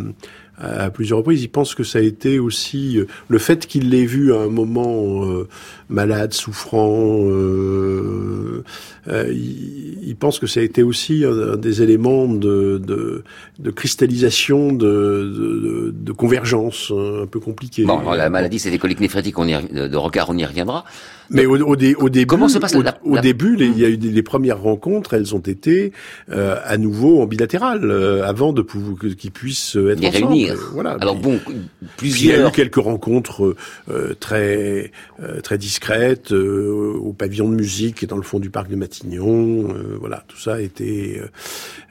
[0.64, 1.42] à plusieurs reprises.
[1.42, 4.50] Il pense que ça a été aussi euh, le fait qu'il l'ait vu à un
[4.62, 5.48] moment euh,
[5.90, 7.26] malade, souffrant.
[7.26, 8.64] euh,
[9.08, 13.24] euh, il, il pense que ça a été aussi un, un des éléments de, de,
[13.60, 17.84] de cristallisation, de, de, de convergence un peu compliquée.
[17.86, 20.86] Bon, la maladie, c'est des coliques néphrétiques, on y, de Rocard, on y reviendra.
[21.34, 23.68] Mais au, au, dé- au début, Comment se passe au, la- au la- début, les-
[23.68, 25.94] il y a eu des, les premières rencontres, elles ont été
[26.30, 30.26] euh, à nouveau en bilatéral, euh, avant de pouvoir qu'ils puissent euh, être Les ensemble.
[30.26, 30.56] réunir.
[30.74, 30.98] Voilà.
[31.00, 32.50] Alors bon, puis Il y a plusieurs...
[32.50, 33.56] eu quelques rencontres
[33.90, 34.92] euh, très
[35.24, 39.74] euh, très discrètes euh, au pavillon de musique dans le fond du parc de Matignon.
[39.74, 41.20] euh, voilà, tout ça été.
[41.20, 41.28] euh,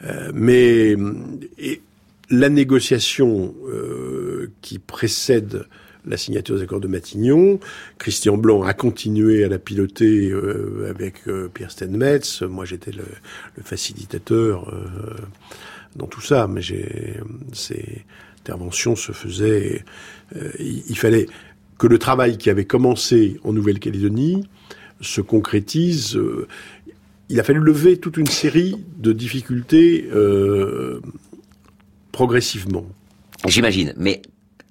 [0.04, 0.96] euh, mais
[2.28, 3.54] la négociation
[4.62, 5.64] qui précède
[6.06, 7.58] la signature des accords de Matignon.
[7.98, 10.32] Christian Blanc a continué à la piloter
[10.88, 12.42] avec Pierre Stenmetz.
[12.42, 13.02] Moi, j'étais le,
[13.64, 14.72] facilitateur
[15.96, 16.60] dans tout ça, mais
[17.52, 18.04] ces
[18.42, 19.84] interventions se faisaient.
[20.60, 21.26] il fallait
[21.78, 24.44] que le travail qui avait commencé en Nouvelle-Calédonie
[25.00, 26.18] se concrétise.
[27.30, 31.00] Euh, il a fallu lever toute une série de difficultés euh,
[32.12, 32.84] progressivement.
[33.46, 34.22] J'imagine, mais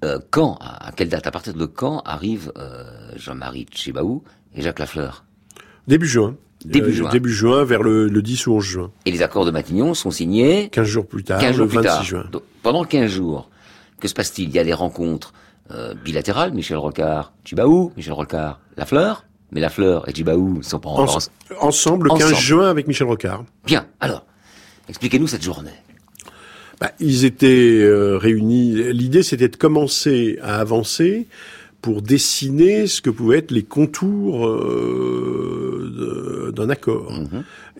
[0.04, 2.84] euh, quand, à quelle date, à partir de quand arrive euh,
[3.16, 4.22] Jean-Marie Tchibaou
[4.54, 5.24] et Jacques Lafleur?
[5.88, 6.36] Début juin.
[6.64, 7.10] Début juin.
[7.10, 8.90] Début juin, vers le, le 10 ou 11 juin.
[9.06, 11.76] Et les accords de Matignon sont signés 15 jours plus tard, 15 jours le plus
[11.76, 12.02] 26 tard.
[12.04, 12.26] juin.
[12.30, 13.50] Donc, pendant 15 jours,
[13.98, 14.48] que se passe-t-il?
[14.50, 15.32] Il y a des rencontres
[15.70, 20.88] euh, bilatérales, Michel Rocard, Tchibaou, Michel Rocard, Lafleur, mais Lafleur et Tchibaou ne sont pas
[20.90, 21.30] encore Ens-
[21.60, 22.40] ensemble, le 15 Ensemble.
[22.40, 23.44] juin avec Michel Rocard.
[23.66, 24.24] Bien, alors,
[24.88, 25.70] expliquez-nous cette journée.
[26.80, 28.92] Bah, ils étaient euh, réunis.
[28.92, 31.26] L'idée, c'était de commencer à avancer
[31.82, 37.12] pour dessiner ce que pouvaient être les contours euh, d'un accord.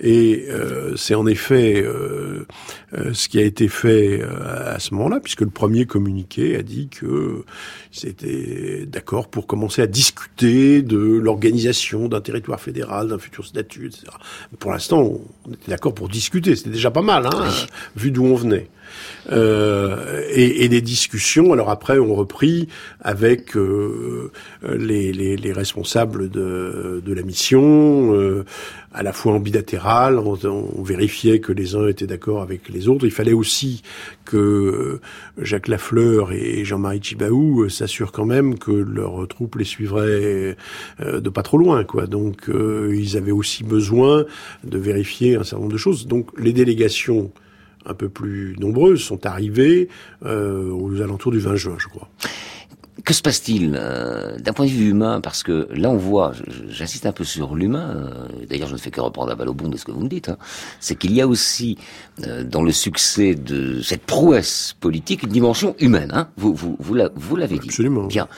[0.01, 2.47] Et euh, c'est en effet euh,
[2.95, 6.63] euh, ce qui a été fait euh, à ce moment-là, puisque le premier communiqué a
[6.63, 7.45] dit que
[7.93, 14.05] c'était d'accord pour commencer à discuter de l'organisation d'un territoire fédéral, d'un futur statut, etc.
[14.59, 16.57] Pour l'instant, on était d'accord pour discuter.
[16.57, 17.49] C'était déjà pas mal, hein,
[17.95, 18.69] vu d'où on venait.
[19.31, 22.69] Euh, et, et les discussions, alors après, ont repris
[23.01, 24.31] avec euh,
[24.63, 28.45] les, les, les responsables de, de la mission, euh,
[28.93, 32.89] à la fois en bilatéral, on, on vérifiait que les uns étaient d'accord avec les
[32.89, 33.05] autres.
[33.05, 33.83] Il fallait aussi
[34.25, 35.01] que euh,
[35.39, 40.57] Jacques Lafleur et Jean-Marie Tchibaou euh, s'assurent quand même que leurs troupes les suivraient
[41.01, 42.07] euh, de pas trop loin, quoi.
[42.07, 44.25] Donc, ils avaient aussi besoin
[44.65, 46.07] de vérifier un certain nombre de choses.
[46.07, 47.31] Donc, les délégations
[47.87, 49.89] un peu plus nombreuses sont arrivées
[50.25, 52.09] euh, aux alentours du 20 juin, je crois.
[53.03, 55.23] Que se passe-t-il euh, d'un point de vue humain?
[55.23, 56.33] Parce que là, on voit,
[56.69, 59.55] j'insiste un peu sur l'humain, euh, d'ailleurs je ne fais que reprendre à balle au
[59.55, 60.37] bon de ce que vous me dites, hein,
[60.81, 61.79] c'est qu'il y a aussi
[62.27, 66.11] euh, dans le succès de cette prouesse politique une dimension humaine.
[66.15, 67.69] Hein vous vous, vous, l'a- vous l'avez dit.
[67.69, 68.05] Absolument.
[68.07, 68.29] Bien.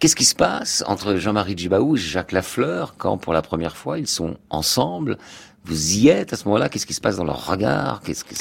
[0.00, 3.98] Qu'est-ce qui se passe entre Jean-Marie Djibaou et Jacques Lafleur quand, pour la première fois,
[3.98, 5.18] ils sont ensemble
[5.64, 6.68] Vous y êtes à ce moment-là?
[6.68, 8.00] Qu'est-ce qui se passe dans leur regard?
[8.02, 8.34] Qu'est-ce que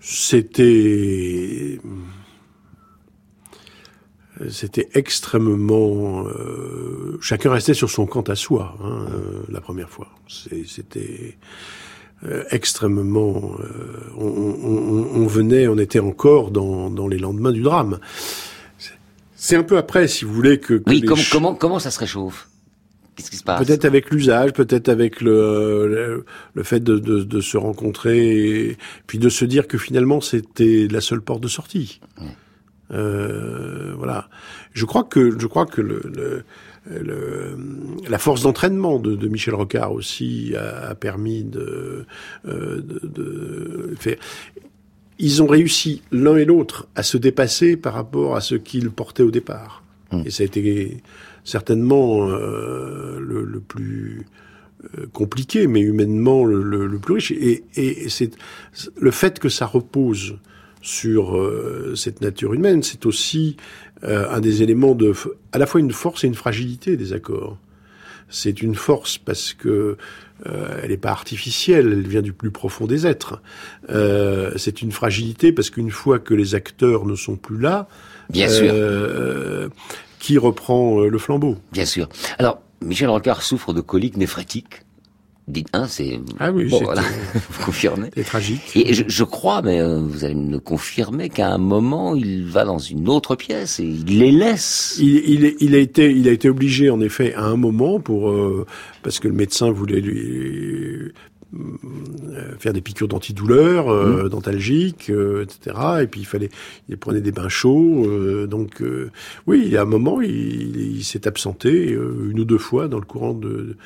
[0.00, 1.80] C'était
[4.50, 10.08] c'était extrêmement euh, chacun restait sur son compte à soi hein, euh, la première fois.
[10.28, 11.38] C'était
[12.24, 13.52] euh, extrêmement
[14.18, 17.98] on, on- on venait on était encore dans, dans les lendemains du drame.
[19.36, 21.02] C'est- un peu après, si vous voulez, que, que Oui,
[21.58, 22.48] comment ça se réchauffe?
[23.16, 23.64] Qu'est-ce qui se passe?
[23.64, 28.76] Peut-être avec l'usage, peut-être avec le, le, le fait de, de, de se rencontrer, et
[29.06, 32.00] puis de se dire que finalement c'était la seule porte de sortie.
[32.92, 34.28] Euh, voilà.
[34.72, 36.44] Je crois que je crois que le, le,
[37.02, 37.56] le-
[38.08, 42.04] la force d'entraînement de, de Michel Rocard aussi a, a permis de,
[42.46, 44.16] euh, de, de faire.
[45.18, 49.22] Ils ont réussi l'un et l'autre à se dépasser par rapport à ce qu'ils portaient
[49.22, 49.82] au départ.
[50.24, 50.98] Et ça a été
[51.46, 54.26] certainement euh, le, le plus
[54.98, 57.30] euh, compliqué, mais humainement le, le- le plus riche.
[57.30, 58.32] Et, et c'est
[59.00, 60.36] le fait que ça repose
[60.82, 63.56] sur euh, cette nature humaine, c'est aussi
[64.04, 65.12] euh, un des éléments de,
[65.52, 67.56] à la fois une force et une fragilité des accords.
[68.28, 69.96] C'est une force parce que
[70.46, 73.40] euh, elle n'est pas artificielle, elle vient du plus profond des êtres.
[73.88, 77.88] Euh, c'est une fragilité parce qu'une fois que les acteurs ne sont plus là,
[78.30, 78.70] Bien sûr.
[78.74, 79.68] euh,
[80.18, 81.56] qui reprend euh, le flambeau?
[81.72, 82.08] Bien sûr.
[82.38, 84.82] Alors, Michel Rocard souffre de coliques néphrétiques.
[85.48, 86.18] Dites, hein, c'est...
[86.40, 87.02] Ah oui, bon, voilà,
[87.50, 88.10] vous confirmez.
[88.16, 88.62] C'est tragique.
[88.74, 92.44] Et je, je crois, mais euh, vous allez me le confirmer, qu'à un moment, il
[92.46, 94.96] va dans une autre pièce et il les laisse.
[94.98, 98.00] Il, il, est- il a été, il a été obligé en effet à un moment
[98.00, 98.66] pour euh,
[99.04, 101.12] parce que le médecin voulait lui
[102.58, 104.28] faire des piqûres d'antidouleur, euh, Mmh.
[104.28, 105.76] dentalgiques, euh, etc.
[106.02, 106.48] Et puis il fallait,
[106.88, 108.04] il prenait des bains chauds.
[108.06, 109.10] euh, donc euh,
[109.46, 112.88] oui, il y a un moment, il, il s'est absenté euh, une ou deux fois
[112.88, 113.76] dans le courant de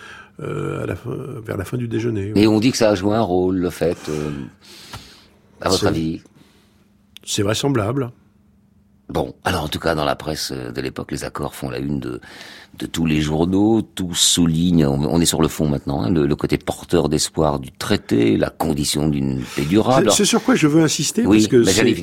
[0.42, 1.10] euh, à la fin,
[1.44, 2.32] vers la fin du déjeuner.
[2.34, 3.98] Et on dit que ça a joué un rôle, le fait.
[4.08, 4.30] euh,
[5.60, 6.22] à votre avis?
[7.24, 8.10] C'est vraisemblable.
[9.10, 11.78] Bon, alors en tout cas, dans la presse euh, de l'époque, les accords font la
[11.78, 12.20] une de,
[12.78, 16.26] de tous les journaux, tous soulignent, on, on est sur le fond maintenant, hein, le,
[16.26, 20.12] le côté porteur d'espoir du traité, la condition d'une paix durable.
[20.12, 21.94] C'est- sur quoi je veux insister Oui, parce que j'allais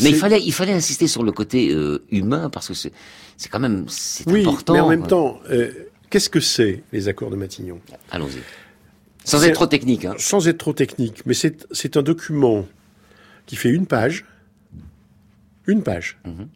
[0.00, 2.92] Mais il fallait, il fallait insister sur le côté euh, humain parce que c'est,
[3.48, 4.72] quand même, c'est oui, important.
[4.72, 5.70] mais en même temps, euh,
[6.10, 7.78] qu'est-ce que c'est les accords de Matignon?
[8.10, 8.40] Allons-y.
[9.24, 10.04] Sans être trop technique.
[10.04, 10.14] Hein.
[10.18, 12.66] Sans être trop technique, mais c'est un document
[13.46, 14.24] qui fait une page,
[15.66, 16.48] une page, Mhm.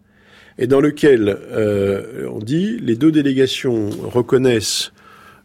[0.58, 4.92] et dans lequel euh, on dit les deux délégations reconnaissent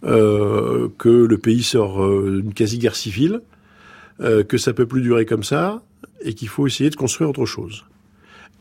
[0.04, 3.42] euh, que le pays sort euh, d'une quasi-guerre civile,
[4.22, 5.82] euh, que ça peut plus durer comme ça,
[6.22, 7.86] et qu'il faut essayer de construire autre chose.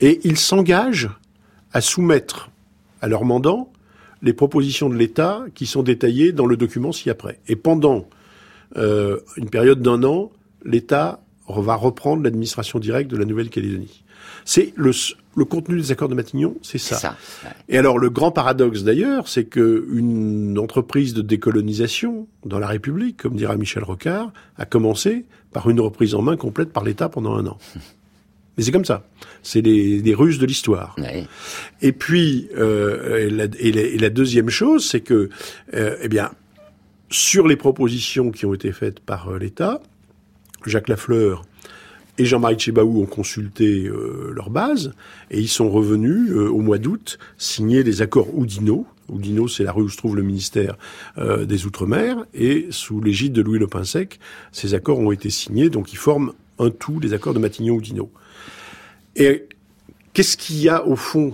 [0.01, 1.11] Et ils s'engagent
[1.73, 2.51] à soumettre
[3.01, 3.73] à leur mandant
[4.23, 7.39] les propositions de l'État qui sont détaillées dans le document ci-après.
[7.47, 8.09] Et pendant
[8.77, 10.33] euh, une période d'un an,
[10.65, 14.03] l'État va reprendre l'administration directe de la Nouvelle-Calédonie.
[14.45, 14.93] C'est le,
[15.45, 16.97] contenu des accords de Matignon, c'est ça.
[17.69, 23.17] Et alors le grand paradoxe d'ailleurs, c'est que une entreprise de décolonisation dans la République,
[23.19, 27.35] comme dira Michel Rocard, a commencé par une reprise en main complète par l'État pendant
[27.37, 27.59] un an.
[28.57, 29.05] Mais c'est comme ça.
[29.45, 30.97] C'est les, les ruses de l'histoire.
[31.81, 35.29] Et puis, euh, et, la, et la- et la deuxième chose, c'est que,
[35.75, 36.33] euh, eh bien,
[37.09, 39.81] sur les propositions qui ont été faites par euh, l'État,
[40.67, 41.43] Jacques Lafleur
[42.19, 44.93] et Jean-Marie Tchébaou ont consulté euh, leur base
[45.31, 48.87] et ils sont revenus euh, au mois d'août signer les accords Oudinot.
[49.09, 50.77] Oudinot, c'est la rue où se trouve le ministère
[51.17, 54.19] euh, des Outre-mer et sous l'égide de Louis Le Pinsec,
[54.53, 58.11] ces accords ont été signés, donc ils forment un tout, les accords de Matignon-Oudinot.
[59.15, 59.47] Et
[60.13, 61.33] qu'est-ce qu'il y a au fond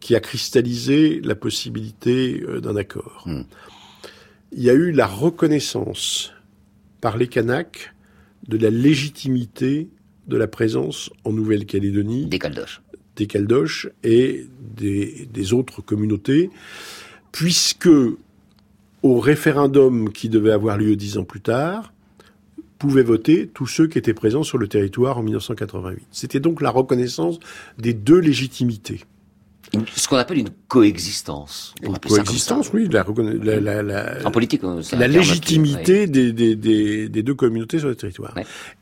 [0.00, 3.26] qui a cristallisé la possibilité d'un accord?
[4.52, 6.32] Il y a eu la reconnaissance
[7.00, 7.92] par les Kanaks
[8.48, 9.88] de la légitimité
[10.26, 12.82] de la présence en Nouvelle-Calédonie des Caldoches,
[13.16, 14.46] des Caldoches et
[14.76, 16.50] des, des autres communautés,
[17.32, 17.88] puisque
[19.02, 21.92] au référendum qui devait avoir lieu dix ans plus tard,
[22.78, 26.06] pouvaient voter tous ceux qui étaient présents sur le territoire en 1988.
[26.10, 27.38] C'était donc la reconnaissance
[27.78, 29.00] des deux légitimités.
[29.74, 31.74] Une- ce qu'on appelle une coexistence.
[31.84, 33.04] On Une coexistence, oui, la,
[33.42, 37.78] la, la- la- En politique, euh, la qui- légitimité des, des, des, des deux communautés
[37.78, 38.34] sur le territoire.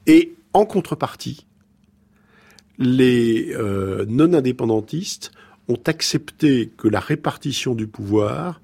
[0.07, 1.47] Et en contrepartie,
[2.79, 5.33] les euh, non-indépendantistes
[5.69, 8.61] ont accepté que la répartition du pouvoir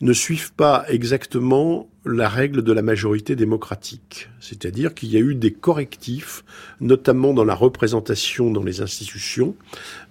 [0.00, 4.30] ne suive pas exactement la règle de la majorité démocratique.
[4.40, 6.44] C'est-à-dire qu'il y a eu des correctifs,
[6.80, 9.54] notamment dans la représentation dans les institutions,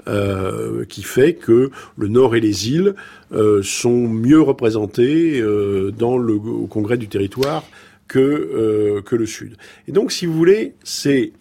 [0.08, 2.96] euh, qui fait que le Nord et les îles
[3.32, 7.64] euh, sont mieux représentés euh, dans le, au Congrès du territoire
[8.08, 9.58] que, que le Sud.
[9.90, 11.34] Et donc, si vous voulez, c'est...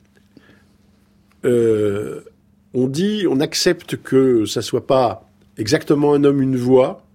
[1.45, 7.06] on dit, on accepte que ça soit pas exactement un homme, une voix,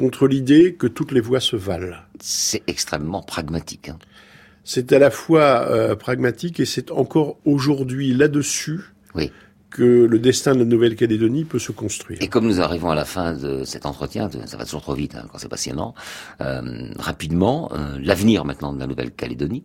[0.00, 1.94] contre l'idée que toutes les voix se valent.
[2.20, 3.90] C'est extrêmement pragmatique.
[3.90, 3.98] hein.
[4.64, 8.80] C'est à la fois euh, pragmatique et c'est encore aujourd'hui là-dessus
[9.14, 9.30] Oui.
[9.68, 9.82] que
[10.14, 12.18] le destin de la Nouvelle-Calédonie peut se construire.
[12.22, 15.14] Et comme nous arrivons à la fin de cet entretien, ça va toujours trop vite
[15.16, 15.94] hein, quand c'est passionnant,
[16.40, 16.62] euh,
[16.98, 19.64] rapidement, euh, l'avenir maintenant de la Nouvelle-Calédonie,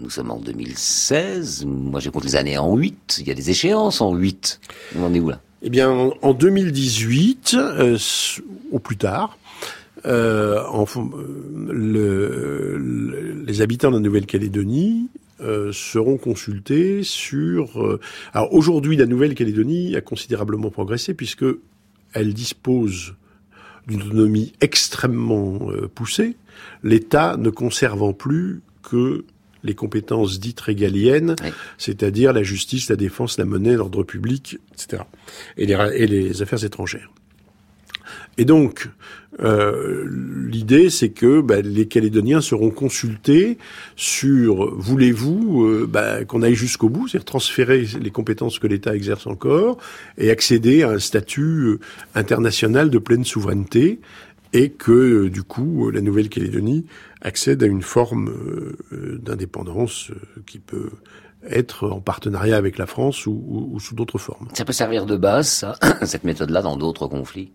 [0.00, 3.50] nous sommes en 2016, moi je compte les années en 8, il y a des
[3.50, 4.60] échéances en 8.
[4.96, 5.40] On en est où là?
[5.60, 7.98] Eh bien, en, en 2018, euh,
[8.70, 9.36] au plus tard,
[10.06, 10.84] euh, en
[11.16, 15.08] euh, le- le- les habitants de la Nouvelle-Calédonie
[15.40, 17.80] euh, seront consultés sur.
[17.82, 18.00] euh,
[18.32, 21.44] alors aujourd'hui, la Nouvelle-Calédonie a considérablement progressé puisque
[22.12, 23.14] elle dispose
[23.86, 26.36] d'une autonomie extrêmement euh, poussée,
[26.82, 29.24] l'État ne conservant plus que
[29.64, 31.34] les compétences dites régaliennes,
[31.78, 35.02] c'est-à-dire la justice, la défense, la monnaie, l'ordre public, etc.,
[35.56, 37.10] et les, et les affaires étrangères.
[38.38, 38.88] Et donc,
[39.40, 40.08] euh,
[40.48, 43.58] l'idée, c'est que bah, les Calédoniens seront consultés
[43.96, 49.26] sur voulez-vous euh, bah, qu'on aille jusqu'au bout, c'est-à-dire transférer les compétences que l'État exerce
[49.26, 49.78] encore
[50.18, 51.80] et accéder à un statut euh,
[52.14, 54.00] international de pleine souveraineté
[54.52, 56.86] et que euh, du coup la Nouvelle-Calédonie
[57.20, 58.32] accède à une forme
[58.92, 60.10] d'indépendance
[60.46, 60.90] qui peut
[61.50, 64.48] être en partenariat avec la France ou, ou- ou sous d'autres formes.
[64.54, 65.64] Ça peut servir de base,
[66.04, 67.52] cette méthode-là, dans d'autres conflits?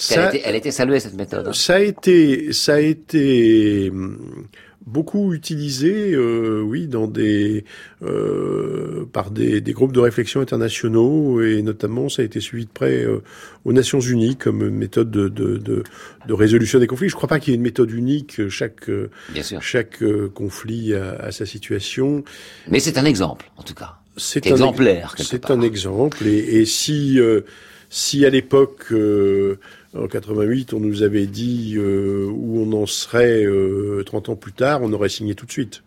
[0.00, 1.48] Ça- a été- elle a été saluée, cette méthode.
[1.48, 1.52] hein.
[1.52, 4.46] Ça a été, ça a été hum,
[4.86, 7.64] beaucoup utilisé, euh, oui, dans des,
[8.02, 12.70] euh, par des, des groupes de réflexion internationaux et notamment ça a été suivi de
[12.70, 13.22] près euh,
[13.64, 15.82] aux Nations Unies comme méthode de, de, de,
[16.26, 17.08] de résolution des conflits.
[17.08, 18.48] Je ne crois pas qu'il y ait une méthode unique.
[18.48, 19.60] Chaque, euh, Bien sûr.
[19.62, 22.22] chaque euh, conflit a, a sa situation.
[22.68, 23.96] Mais c'est un exemple, en tout cas.
[24.16, 26.26] C'est exemplaire, c'est un exemple.
[26.26, 27.42] Et, et si, euh,
[27.88, 29.58] si à l'époque, euh,
[29.96, 34.52] en 88, on nous avait dit euh, où on en serait euh, 30 ans plus
[34.52, 35.82] tard, on aurait signé tout de suite.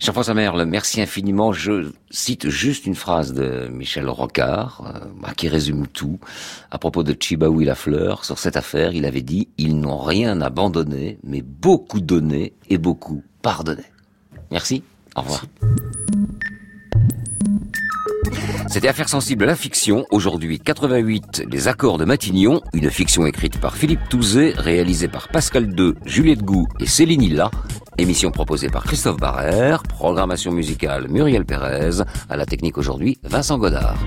[0.00, 1.52] Jean-François Merle, merci infiniment.
[1.52, 6.18] Je cite juste une phrase de Michel Rocard, euh, bah, qui résume tout.
[6.70, 9.98] À propos de Chibaou et la fleur, sur cette affaire, il avait dit «Ils n'ont
[9.98, 13.84] rien abandonné, mais beaucoup donné et beaucoup pardonné».
[14.50, 14.82] Merci,
[15.14, 15.44] au revoir.
[18.70, 20.06] C'était Affaires sensibles à la fiction.
[20.12, 25.74] Aujourd'hui, 88, Les accords de Matignon, une fiction écrite par Philippe Touzé, réalisée par Pascal
[25.76, 27.50] II, Juliette Gou et Céline Hilla.
[27.98, 33.98] Émission proposée par Christophe Barrère, programmation musicale Muriel Pérez, à la technique aujourd'hui Vincent Godard.